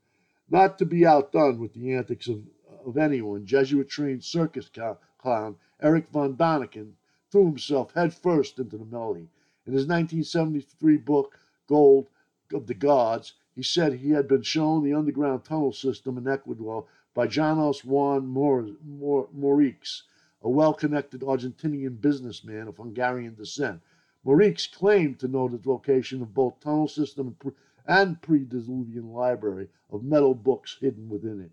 Not 0.50 0.78
to 0.78 0.84
be 0.84 1.06
outdone 1.06 1.60
with 1.60 1.74
the 1.74 1.92
antics 1.92 2.26
of, 2.26 2.42
of 2.84 2.96
anyone, 2.96 3.46
Jesuit 3.46 3.88
trained 3.88 4.24
circus 4.24 4.68
clown 5.18 5.56
Eric 5.80 6.08
von 6.10 6.36
Däniken 6.36 6.94
threw 7.30 7.46
himself 7.46 7.92
headfirst 7.92 8.58
into 8.58 8.76
the 8.76 8.84
melody. 8.84 9.28
In 9.64 9.74
his 9.74 9.86
1973 9.86 10.96
book, 10.96 11.38
Gold 11.68 12.08
of 12.52 12.66
the 12.66 12.74
Gods, 12.74 13.34
he 13.54 13.62
said 13.62 13.92
he 13.92 14.10
had 14.10 14.26
been 14.26 14.42
shown 14.42 14.82
the 14.82 14.94
underground 14.94 15.44
tunnel 15.44 15.72
system 15.72 16.18
in 16.18 16.26
Ecuador 16.26 16.84
by 17.14 17.26
Janos 17.26 17.84
Juan 17.84 18.26
Moricz, 18.26 20.02
a 20.46 20.48
well 20.48 20.72
connected 20.72 21.22
Argentinian 21.22 22.00
businessman 22.00 22.68
of 22.68 22.76
Hungarian 22.76 23.34
descent. 23.34 23.80
Moricz 24.24 24.70
claimed 24.70 25.18
to 25.18 25.26
know 25.26 25.48
the 25.48 25.60
location 25.68 26.22
of 26.22 26.34
both 26.34 26.60
tunnel 26.60 26.86
system 26.86 27.36
and 27.42 27.52
and 27.88 28.22
pre-Diluvian 28.22 29.12
library 29.12 29.68
of 29.90 30.04
metal 30.04 30.34
books 30.36 30.76
hidden 30.80 31.08
within 31.08 31.40
it. 31.40 31.50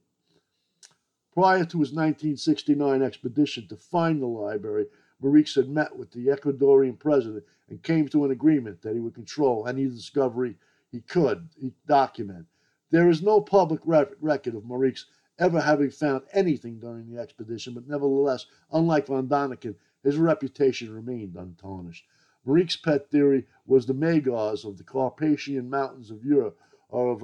Prior 1.33 1.65
to 1.65 1.79
his 1.79 1.91
1969 1.91 3.01
expedition 3.01 3.67
to 3.67 3.75
find 3.75 4.21
the 4.21 4.27
library, 4.27 4.85
Moricz 5.19 5.55
had 5.55 5.69
met 5.69 5.97
with 5.97 6.11
the 6.11 6.27
Ecuadorian 6.27 6.99
president 6.99 7.43
and 7.69 7.81
came 7.81 8.07
to 8.09 8.25
an 8.25 8.31
agreement 8.31 8.83
that 8.83 8.93
he 8.93 8.99
would 8.99 9.15
control 9.15 9.67
any 9.67 9.87
discovery 9.87 10.55
he 10.91 11.01
could 11.01 11.49
document. 11.87 12.45
There 12.91 13.09
is 13.09 13.23
no 13.23 13.41
public 13.41 13.81
record 13.85 14.53
of 14.53 14.63
Moricz 14.65 15.05
ever 15.43 15.59
having 15.59 15.89
found 15.89 16.23
anything 16.31 16.79
during 16.79 17.09
the 17.09 17.19
expedition, 17.19 17.73
but 17.73 17.85
nevertheless, 17.85 18.45
unlike 18.71 19.07
von 19.07 19.27
Däniken, 19.27 19.75
his 20.01 20.15
reputation 20.15 20.93
remained 20.93 21.35
untarnished. 21.35 22.05
Moricz's 22.45 22.77
pet 22.77 23.09
theory 23.09 23.45
was 23.65 23.85
the 23.85 23.93
Magyars 23.93 24.63
of 24.63 24.77
the 24.77 24.85
Carpathian 24.85 25.69
Mountains 25.69 26.11
of 26.11 26.23
Europe 26.23 26.57
are 26.91 27.09
of 27.09 27.23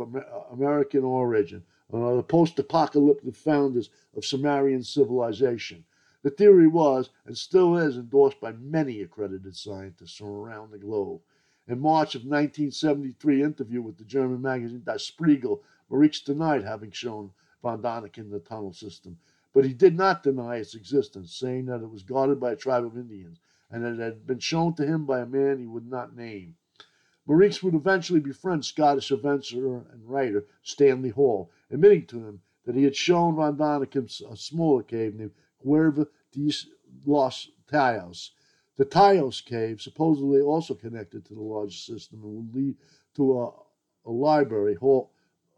American 0.51 1.05
origin, 1.05 1.63
and 1.93 2.03
are 2.03 2.17
the 2.17 2.23
post-apocalyptic 2.23 3.35
founders 3.35 3.89
of 4.13 4.25
Sumerian 4.25 4.83
civilization. 4.83 5.85
The 6.21 6.29
theory 6.29 6.67
was, 6.67 7.11
and 7.25 7.37
still 7.37 7.77
is, 7.77 7.95
endorsed 7.95 8.41
by 8.41 8.51
many 8.51 9.01
accredited 9.01 9.55
scientists 9.55 10.17
from 10.17 10.27
around 10.27 10.71
the 10.71 10.77
globe. 10.77 11.21
In 11.69 11.79
March 11.79 12.15
of 12.15 12.23
1973 12.23 13.43
interview 13.43 13.81
with 13.81 13.97
the 13.97 14.03
German 14.03 14.41
magazine 14.41 14.81
Das 14.83 15.05
Spiegel, 15.05 15.63
Morix 15.89 16.19
denied 16.21 16.65
having 16.65 16.91
shown 16.91 17.31
von 17.61 17.81
Däniken 17.81 18.29
the 18.31 18.39
tunnel 18.39 18.73
system, 18.73 19.17
but 19.53 19.65
he 19.65 19.73
did 19.73 19.95
not 19.95 20.23
deny 20.23 20.57
its 20.57 20.75
existence, 20.75 21.35
saying 21.35 21.65
that 21.65 21.81
it 21.81 21.89
was 21.89 22.03
guarded 22.03 22.39
by 22.39 22.51
a 22.51 22.55
tribe 22.55 22.85
of 22.85 22.97
Indians 22.97 23.39
and 23.71 23.83
that 23.83 23.93
it 23.93 23.99
had 23.99 24.25
been 24.25 24.39
shown 24.39 24.73
to 24.75 24.85
him 24.85 25.05
by 25.05 25.19
a 25.19 25.25
man 25.25 25.59
he 25.59 25.67
would 25.67 25.89
not 25.89 26.15
name. 26.15 26.55
Maurice 27.25 27.61
would 27.61 27.75
eventually 27.75 28.19
befriend 28.19 28.65
Scottish 28.65 29.11
adventurer 29.11 29.85
and 29.91 30.09
writer 30.09 30.47
Stanley 30.63 31.09
Hall, 31.09 31.51
admitting 31.69 32.07
to 32.07 32.25
him 32.25 32.41
that 32.65 32.75
he 32.75 32.83
had 32.83 32.95
shown 32.95 33.35
Von 33.35 33.57
Däniken 33.57 34.31
a 34.31 34.35
smaller 34.35 34.83
cave 34.83 35.15
named 35.15 35.33
Cueva 35.59 36.07
de 36.31 36.51
los 37.05 37.51
Tayos. 37.67 38.31
The 38.77 38.85
Tayos 38.85 39.41
cave, 39.45 39.81
supposedly 39.81 40.41
also 40.41 40.73
connected 40.73 41.25
to 41.25 41.35
the 41.35 41.41
larger 41.41 41.77
system, 41.77 42.23
and 42.23 42.35
would 42.35 42.55
lead 42.55 42.77
to 43.15 43.39
a, 43.39 43.51
a 44.05 44.11
library. 44.11 44.75
Hall, 44.75 45.11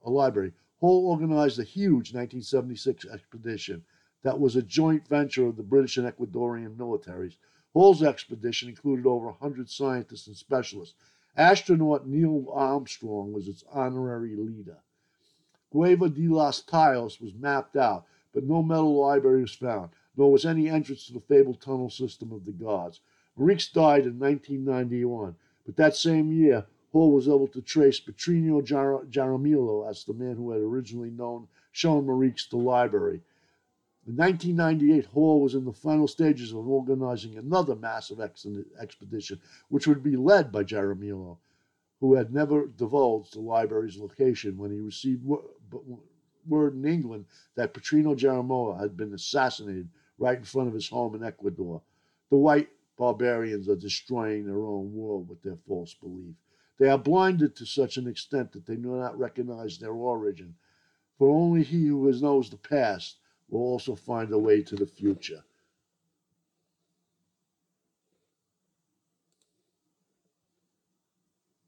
a 0.04 0.10
library. 0.10 0.54
Hall 0.82 1.08
organized 1.08 1.60
a 1.60 1.64
huge 1.64 2.12
1976 2.12 3.06
expedition 3.06 3.84
that 4.24 4.40
was 4.40 4.56
a 4.56 4.64
joint 4.64 5.08
venture 5.08 5.46
of 5.46 5.56
the 5.56 5.64
British 5.64 5.98
and 5.98 6.08
Ecuadorian 6.08 6.76
militaries. 6.76 7.36
Hall's 7.74 8.02
expedition 8.02 8.68
included 8.68 9.06
over 9.06 9.28
100 9.28 9.70
scientists 9.70 10.26
and 10.26 10.36
specialists. 10.36 10.96
Astronaut 11.38 12.08
Neil 12.08 12.48
Armstrong 12.52 13.32
was 13.32 13.48
its 13.48 13.64
honorary 13.72 14.36
leader. 14.36 14.80
Cueva 15.70 16.10
de 16.10 16.28
los 16.28 16.64
Tayos 16.64 17.22
was 17.22 17.36
mapped 17.36 17.78
out, 17.78 18.06
but 18.34 18.44
no 18.44 18.64
metal 18.64 19.00
library 19.00 19.42
was 19.42 19.54
found, 19.54 19.92
nor 20.18 20.32
was 20.32 20.46
any 20.46 20.68
entrance 20.68 21.06
to 21.06 21.14
the 21.14 21.22
fabled 21.22 21.62
tunnel 21.62 21.92
system 21.92 22.32
of 22.32 22.44
the 22.44 22.52
gods. 22.52 23.02
Maurice 23.38 23.70
died 23.70 24.08
in 24.08 24.20
1991, 24.20 25.36
but 25.64 25.76
that 25.76 25.96
same 25.96 26.32
year, 26.32 26.66
Hall 26.92 27.14
was 27.14 27.28
able 27.28 27.48
to 27.48 27.62
trace 27.62 28.02
Petronio 28.02 28.62
Jar- 28.62 29.06
Jaramillo 29.06 29.90
as 29.90 30.04
the 30.04 30.14
man 30.14 30.36
who 30.36 30.52
had 30.52 30.62
originally 30.62 31.10
known, 31.10 31.48
shown 31.72 32.06
Maurice 32.06 32.48
the 32.48 32.58
library. 32.58 33.22
In 34.06 34.18
1998, 34.18 35.06
Hall 35.06 35.40
was 35.40 35.56
in 35.56 35.64
the 35.64 35.72
final 35.72 36.08
stages 36.08 36.52
of 36.52 36.68
organizing 36.68 37.38
another 37.38 37.76
massive 37.76 38.20
ex- 38.20 38.46
expedition, 38.80 39.40
which 39.70 39.88
would 39.88 40.04
be 40.04 40.18
led 40.18 40.52
by 40.52 40.64
Jaramillo, 40.64 41.38
who 42.02 42.16
had 42.16 42.34
never 42.34 42.66
divulged 42.66 43.36
the 43.36 43.40
library's 43.40 43.98
location 43.98 44.58
when 44.58 44.72
he 44.72 44.80
received 44.80 45.24
word 46.48 46.74
in 46.74 46.86
England 46.86 47.26
that 47.56 47.74
Petronio 47.74 48.16
Jaramillo 48.16 48.78
had 48.78 48.98
been 48.98 49.14
assassinated 49.14 49.88
right 50.18 50.40
in 50.40 50.44
front 50.44 50.68
of 50.68 50.74
his 50.74 50.90
home 50.90 51.16
in 51.16 51.24
Ecuador. 51.24 51.82
The 52.30 52.38
white 52.38 52.70
barbarians 52.98 53.70
are 53.70 53.76
destroying 53.76 54.46
their 54.46 54.62
own 54.62 54.94
world 54.94 55.30
with 55.30 55.42
their 55.42 55.56
false 55.56 55.94
belief. 55.94 56.36
They 56.82 56.90
are 56.90 56.98
blinded 56.98 57.56
to 57.58 57.66
such 57.68 57.98
an 57.98 58.08
extent 58.08 58.54
that 58.54 58.66
they 58.66 58.76
do 58.76 58.96
not 58.96 59.20
recognize 59.20 59.78
their 59.78 59.92
origin. 59.94 60.56
For 61.20 61.30
only 61.30 61.62
he 61.62 61.86
who 61.86 62.12
knows 62.20 62.50
the 62.50 62.58
past 62.58 63.18
will 63.50 63.62
also 63.62 63.94
find 63.94 64.32
a 64.32 64.40
way 64.40 64.64
to 64.64 64.76
the 64.76 64.88
future. 64.88 65.44